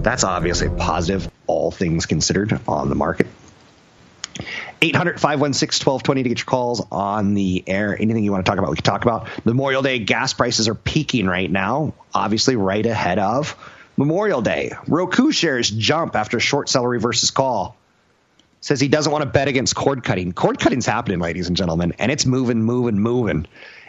That's 0.00 0.24
obviously 0.24 0.70
positive, 0.70 1.30
all 1.46 1.70
things 1.70 2.06
considered, 2.06 2.58
on 2.66 2.88
the 2.88 2.94
market. 2.94 3.26
800 4.82 5.20
516 5.20 5.84
1220 5.84 6.22
to 6.22 6.28
get 6.28 6.38
your 6.38 6.46
calls 6.46 6.86
on 6.90 7.34
the 7.34 7.64
air. 7.66 7.96
Anything 7.98 8.24
you 8.24 8.32
want 8.32 8.44
to 8.44 8.50
talk 8.50 8.58
about, 8.58 8.70
we 8.70 8.76
can 8.76 8.84
talk 8.84 9.02
about. 9.02 9.28
Memorial 9.44 9.82
Day 9.82 9.98
gas 9.98 10.32
prices 10.32 10.68
are 10.68 10.74
peaking 10.74 11.26
right 11.26 11.50
now, 11.50 11.94
obviously, 12.14 12.56
right 12.56 12.84
ahead 12.84 13.18
of 13.18 13.56
Memorial 13.96 14.42
Day. 14.42 14.72
Roku 14.86 15.32
shares 15.32 15.70
jump 15.70 16.14
after 16.14 16.38
short 16.40 16.68
seller 16.68 16.88
reverses 16.88 17.30
call. 17.30 17.76
Says 18.60 18.80
he 18.80 18.88
doesn't 18.88 19.12
want 19.12 19.22
to 19.22 19.30
bet 19.30 19.48
against 19.48 19.74
cord 19.74 20.02
cutting. 20.02 20.32
Cord 20.32 20.58
cutting's 20.58 20.86
happening, 20.86 21.20
ladies 21.20 21.48
and 21.48 21.56
gentlemen, 21.56 21.94
and 21.98 22.10
it's 22.10 22.26
moving, 22.26 22.62
moving, 22.62 22.98
moving. 22.98 23.46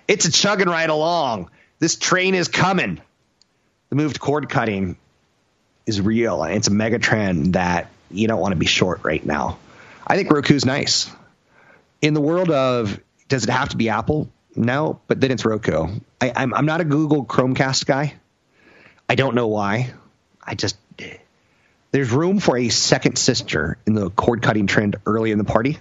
It's 0.08 0.26
a 0.26 0.32
chugging 0.32 0.68
right 0.68 0.90
along. 0.90 1.50
This 1.80 1.96
train 1.96 2.36
is 2.36 2.48
coming. 2.48 3.02
The 3.90 3.96
move 3.96 4.14
to 4.14 4.20
cord 4.20 4.50
cutting 4.50 4.98
is 5.86 6.00
real, 6.00 6.44
and 6.44 6.56
it's 6.56 6.68
a 6.68 6.72
mega 6.72 7.00
trend 7.00 7.54
that 7.54 7.90
you 8.12 8.28
don't 8.28 8.40
want 8.40 8.52
to 8.52 8.58
be 8.58 8.66
short 8.66 9.04
right 9.04 9.26
now. 9.26 9.58
I 10.08 10.16
think 10.16 10.32
Roku's 10.32 10.66
nice. 10.66 11.12
In 12.02 12.14
the 12.14 12.22
world 12.22 12.50
of 12.50 13.00
does 13.28 13.44
it 13.44 13.50
have 13.50 13.70
to 13.70 13.78
be 13.78 13.90
Apple? 13.90 14.30
No, 14.56 15.02
but 15.08 15.20
then 15.20 15.32
it's 15.32 15.46
Roku. 15.46 16.00
I, 16.22 16.32
I'm 16.36 16.54
I'm 16.54 16.66
not 16.66 16.82
a 16.82 16.86
Google 16.86 17.26
Chromecast 17.26 17.86
guy. 17.86 18.16
I 19.10 19.16
don't 19.16 19.36
know 19.36 19.48
why. 19.48 19.94
I 20.42 20.56
just 20.56 20.78
there's 21.92 22.12
room 22.12 22.40
for 22.40 22.58
a 22.58 22.70
second 22.70 23.18
sister 23.18 23.78
in 23.86 23.94
the 23.94 24.10
cord 24.10 24.42
cutting 24.42 24.68
trend 24.68 24.98
early 25.06 25.32
in 25.32 25.38
the 25.38 25.44
party. 25.44 25.78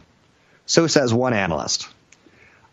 So 0.67 0.87
says 0.87 1.13
one 1.13 1.35
analyst. 1.35 1.89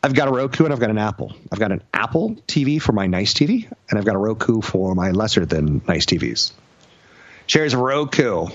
I've 0.01 0.13
got 0.13 0.27
a 0.27 0.31
Roku 0.31 0.65
and 0.65 0.73
I've 0.73 0.79
got 0.79 0.89
an 0.89 0.97
Apple. 0.97 1.33
I've 1.51 1.59
got 1.59 1.71
an 1.71 1.81
Apple 1.93 2.35
TV 2.47 2.81
for 2.81 2.91
my 2.91 3.07
nice 3.07 3.33
TV, 3.33 3.71
and 3.89 3.97
I've 3.97 4.05
got 4.05 4.15
a 4.15 4.19
Roku 4.19 4.61
for 4.61 4.95
my 4.95 5.11
lesser 5.11 5.45
than 5.45 5.81
nice 5.87 6.05
TVs. 6.05 6.51
Shares 7.47 7.73
of 7.73 7.79
Roku 7.79 8.47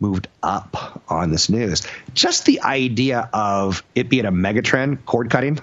moved 0.00 0.28
up 0.42 1.02
on 1.08 1.30
this 1.30 1.48
news. 1.48 1.86
Just 2.14 2.46
the 2.46 2.62
idea 2.62 3.28
of 3.32 3.84
it 3.94 4.08
being 4.08 4.24
a 4.24 4.32
megatrend, 4.32 5.04
cord 5.04 5.30
cutting. 5.30 5.60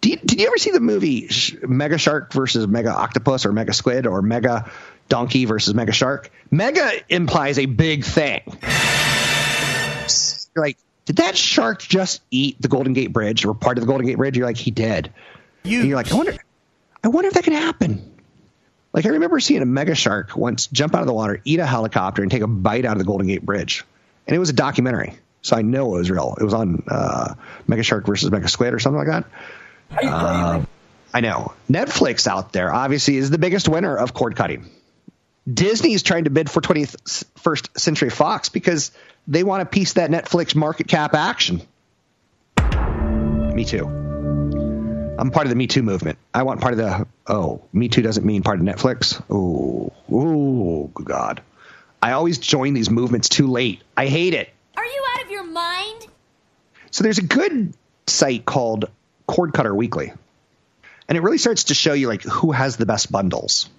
Did 0.00 0.10
you, 0.10 0.16
did 0.16 0.40
you 0.40 0.46
ever 0.46 0.58
see 0.58 0.70
the 0.70 0.80
movie 0.80 1.28
Mega 1.62 1.98
Shark 1.98 2.32
versus 2.32 2.66
Mega 2.66 2.90
Octopus 2.90 3.46
or 3.46 3.52
Mega 3.52 3.72
Squid 3.72 4.06
or 4.06 4.22
Mega 4.22 4.70
Donkey 5.08 5.44
versus 5.44 5.74
Mega 5.74 5.92
Shark? 5.92 6.30
Mega 6.50 6.90
implies 7.08 7.58
a 7.58 7.66
big 7.66 8.04
thing. 8.04 8.40
like, 10.56 10.76
did 11.04 11.16
that 11.16 11.36
shark 11.36 11.82
just 11.82 12.22
eat 12.30 12.60
the 12.60 12.68
Golden 12.68 12.92
Gate 12.92 13.12
Bridge 13.12 13.44
or 13.44 13.54
part 13.54 13.78
of 13.78 13.82
the 13.82 13.86
Golden 13.86 14.06
Gate 14.06 14.16
Bridge? 14.16 14.36
You're 14.36 14.46
like, 14.46 14.56
he 14.56 14.70
did. 14.70 15.12
You, 15.64 15.80
and 15.80 15.88
you're 15.88 15.96
like, 15.96 16.12
I 16.12 16.16
wonder, 16.16 16.36
I 17.04 17.08
wonder 17.08 17.28
if 17.28 17.34
that 17.34 17.44
can 17.44 17.52
happen. 17.52 18.11
Like 18.92 19.06
I 19.06 19.10
remember 19.10 19.40
seeing 19.40 19.62
a 19.62 19.66
mega 19.66 19.94
shark 19.94 20.36
once 20.36 20.66
jump 20.66 20.94
out 20.94 21.00
of 21.00 21.06
the 21.06 21.14
water, 21.14 21.40
eat 21.44 21.60
a 21.60 21.66
helicopter, 21.66 22.22
and 22.22 22.30
take 22.30 22.42
a 22.42 22.46
bite 22.46 22.84
out 22.84 22.92
of 22.92 22.98
the 22.98 23.04
Golden 23.04 23.26
Gate 23.26 23.42
Bridge, 23.42 23.84
and 24.26 24.36
it 24.36 24.38
was 24.38 24.50
a 24.50 24.54
documentary, 24.54 25.14
so 25.40 25.56
I 25.56 25.62
know 25.62 25.94
it 25.94 25.98
was 25.98 26.10
real. 26.10 26.36
It 26.38 26.44
was 26.44 26.54
on 26.54 26.82
uh, 26.88 27.34
Mega 27.66 27.82
Shark 27.82 28.06
versus 28.06 28.30
Mega 28.30 28.48
Squid 28.48 28.74
or 28.74 28.78
something 28.78 28.98
like 28.98 29.08
that. 29.08 30.06
Uh, 30.06 30.64
I 31.14 31.20
know 31.20 31.52
Netflix 31.70 32.26
out 32.26 32.52
there 32.52 32.72
obviously 32.72 33.16
is 33.16 33.30
the 33.30 33.38
biggest 33.38 33.68
winner 33.68 33.96
of 33.96 34.14
cord 34.14 34.36
cutting. 34.36 34.70
Disney 35.52 35.92
is 35.92 36.02
trying 36.02 36.24
to 36.24 36.30
bid 36.30 36.48
for 36.48 36.60
21st 36.60 37.78
Century 37.78 38.10
Fox 38.10 38.48
because 38.48 38.92
they 39.26 39.42
want 39.42 39.60
to 39.60 39.66
piece 39.66 39.94
that 39.94 40.10
Netflix 40.10 40.54
market 40.54 40.86
cap 40.88 41.14
action. 41.14 41.62
Me 43.54 43.64
too. 43.64 44.01
I'm 45.22 45.30
part 45.30 45.46
of 45.46 45.50
the 45.50 45.56
Me 45.56 45.68
Too 45.68 45.84
movement. 45.84 46.18
I 46.34 46.42
want 46.42 46.60
part 46.60 46.72
of 46.74 46.78
the 46.78 47.06
oh, 47.28 47.62
Me 47.72 47.86
Too 47.86 48.02
doesn't 48.02 48.26
mean 48.26 48.42
part 48.42 48.58
of 48.58 48.66
Netflix. 48.66 49.22
Oh, 49.30 49.92
oh, 50.10 50.88
God. 50.88 51.40
I 52.02 52.10
always 52.10 52.38
join 52.38 52.74
these 52.74 52.90
movements 52.90 53.28
too 53.28 53.46
late. 53.46 53.82
I 53.96 54.08
hate 54.08 54.34
it. 54.34 54.52
Are 54.76 54.84
you 54.84 55.04
out 55.14 55.22
of 55.22 55.30
your 55.30 55.44
mind? 55.44 56.08
So 56.90 57.04
there's 57.04 57.18
a 57.18 57.22
good 57.22 57.72
site 58.08 58.44
called 58.44 58.86
Cord 59.28 59.52
Cutter 59.52 59.72
Weekly. 59.72 60.12
And 61.08 61.16
it 61.16 61.20
really 61.20 61.38
starts 61.38 61.64
to 61.64 61.74
show 61.74 61.92
you 61.92 62.08
like 62.08 62.22
who 62.22 62.50
has 62.50 62.76
the 62.76 62.86
best 62.86 63.12
bundles 63.12 63.70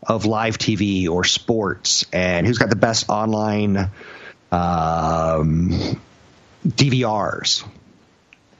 of 0.00 0.26
live 0.26 0.58
TV 0.58 1.08
or 1.08 1.24
sports 1.24 2.06
and 2.12 2.46
who's 2.46 2.58
got 2.58 2.70
the 2.70 2.76
best 2.76 3.08
online 3.08 3.90
um, 4.52 5.70
DVRs. 6.64 7.64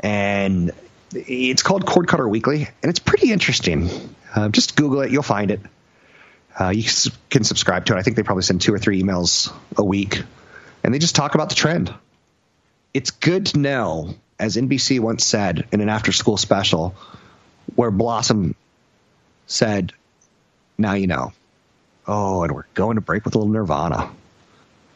And 0.00 0.72
it's 1.14 1.62
called 1.62 1.86
Cord 1.86 2.08
Cutter 2.08 2.28
Weekly, 2.28 2.68
and 2.82 2.90
it's 2.90 2.98
pretty 2.98 3.32
interesting. 3.32 3.88
Uh, 4.34 4.48
just 4.48 4.76
Google 4.76 5.02
it, 5.02 5.10
you'll 5.10 5.22
find 5.22 5.50
it. 5.50 5.60
Uh, 6.58 6.68
you 6.68 6.84
can 7.30 7.44
subscribe 7.44 7.86
to 7.86 7.94
it. 7.94 7.98
I 7.98 8.02
think 8.02 8.16
they 8.16 8.22
probably 8.22 8.42
send 8.42 8.60
two 8.60 8.74
or 8.74 8.78
three 8.78 9.02
emails 9.02 9.52
a 9.76 9.84
week, 9.84 10.22
and 10.84 10.92
they 10.92 10.98
just 10.98 11.14
talk 11.14 11.34
about 11.34 11.48
the 11.48 11.54
trend. 11.54 11.92
It's 12.92 13.10
good 13.10 13.46
to 13.46 13.58
know, 13.58 14.14
as 14.38 14.56
NBC 14.56 15.00
once 15.00 15.24
said 15.24 15.66
in 15.72 15.80
an 15.80 15.88
after 15.88 16.12
school 16.12 16.36
special, 16.36 16.94
where 17.74 17.90
Blossom 17.90 18.54
said, 19.46 19.92
Now 20.76 20.94
you 20.94 21.06
know. 21.06 21.32
Oh, 22.06 22.42
and 22.42 22.52
we're 22.52 22.64
going 22.74 22.96
to 22.96 23.00
break 23.00 23.24
with 23.24 23.34
a 23.34 23.38
little 23.38 23.52
Nirvana. 23.52 24.10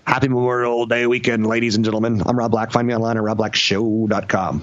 Happy 0.06 0.28
Memorial 0.28 0.86
Day 0.86 1.06
weekend, 1.06 1.46
ladies 1.46 1.76
and 1.76 1.84
gentlemen. 1.84 2.22
I'm 2.26 2.38
Rob 2.38 2.50
Black. 2.50 2.72
Find 2.72 2.86
me 2.86 2.94
online 2.94 3.16
at 3.16 3.22
robblackshow.com. 3.22 4.62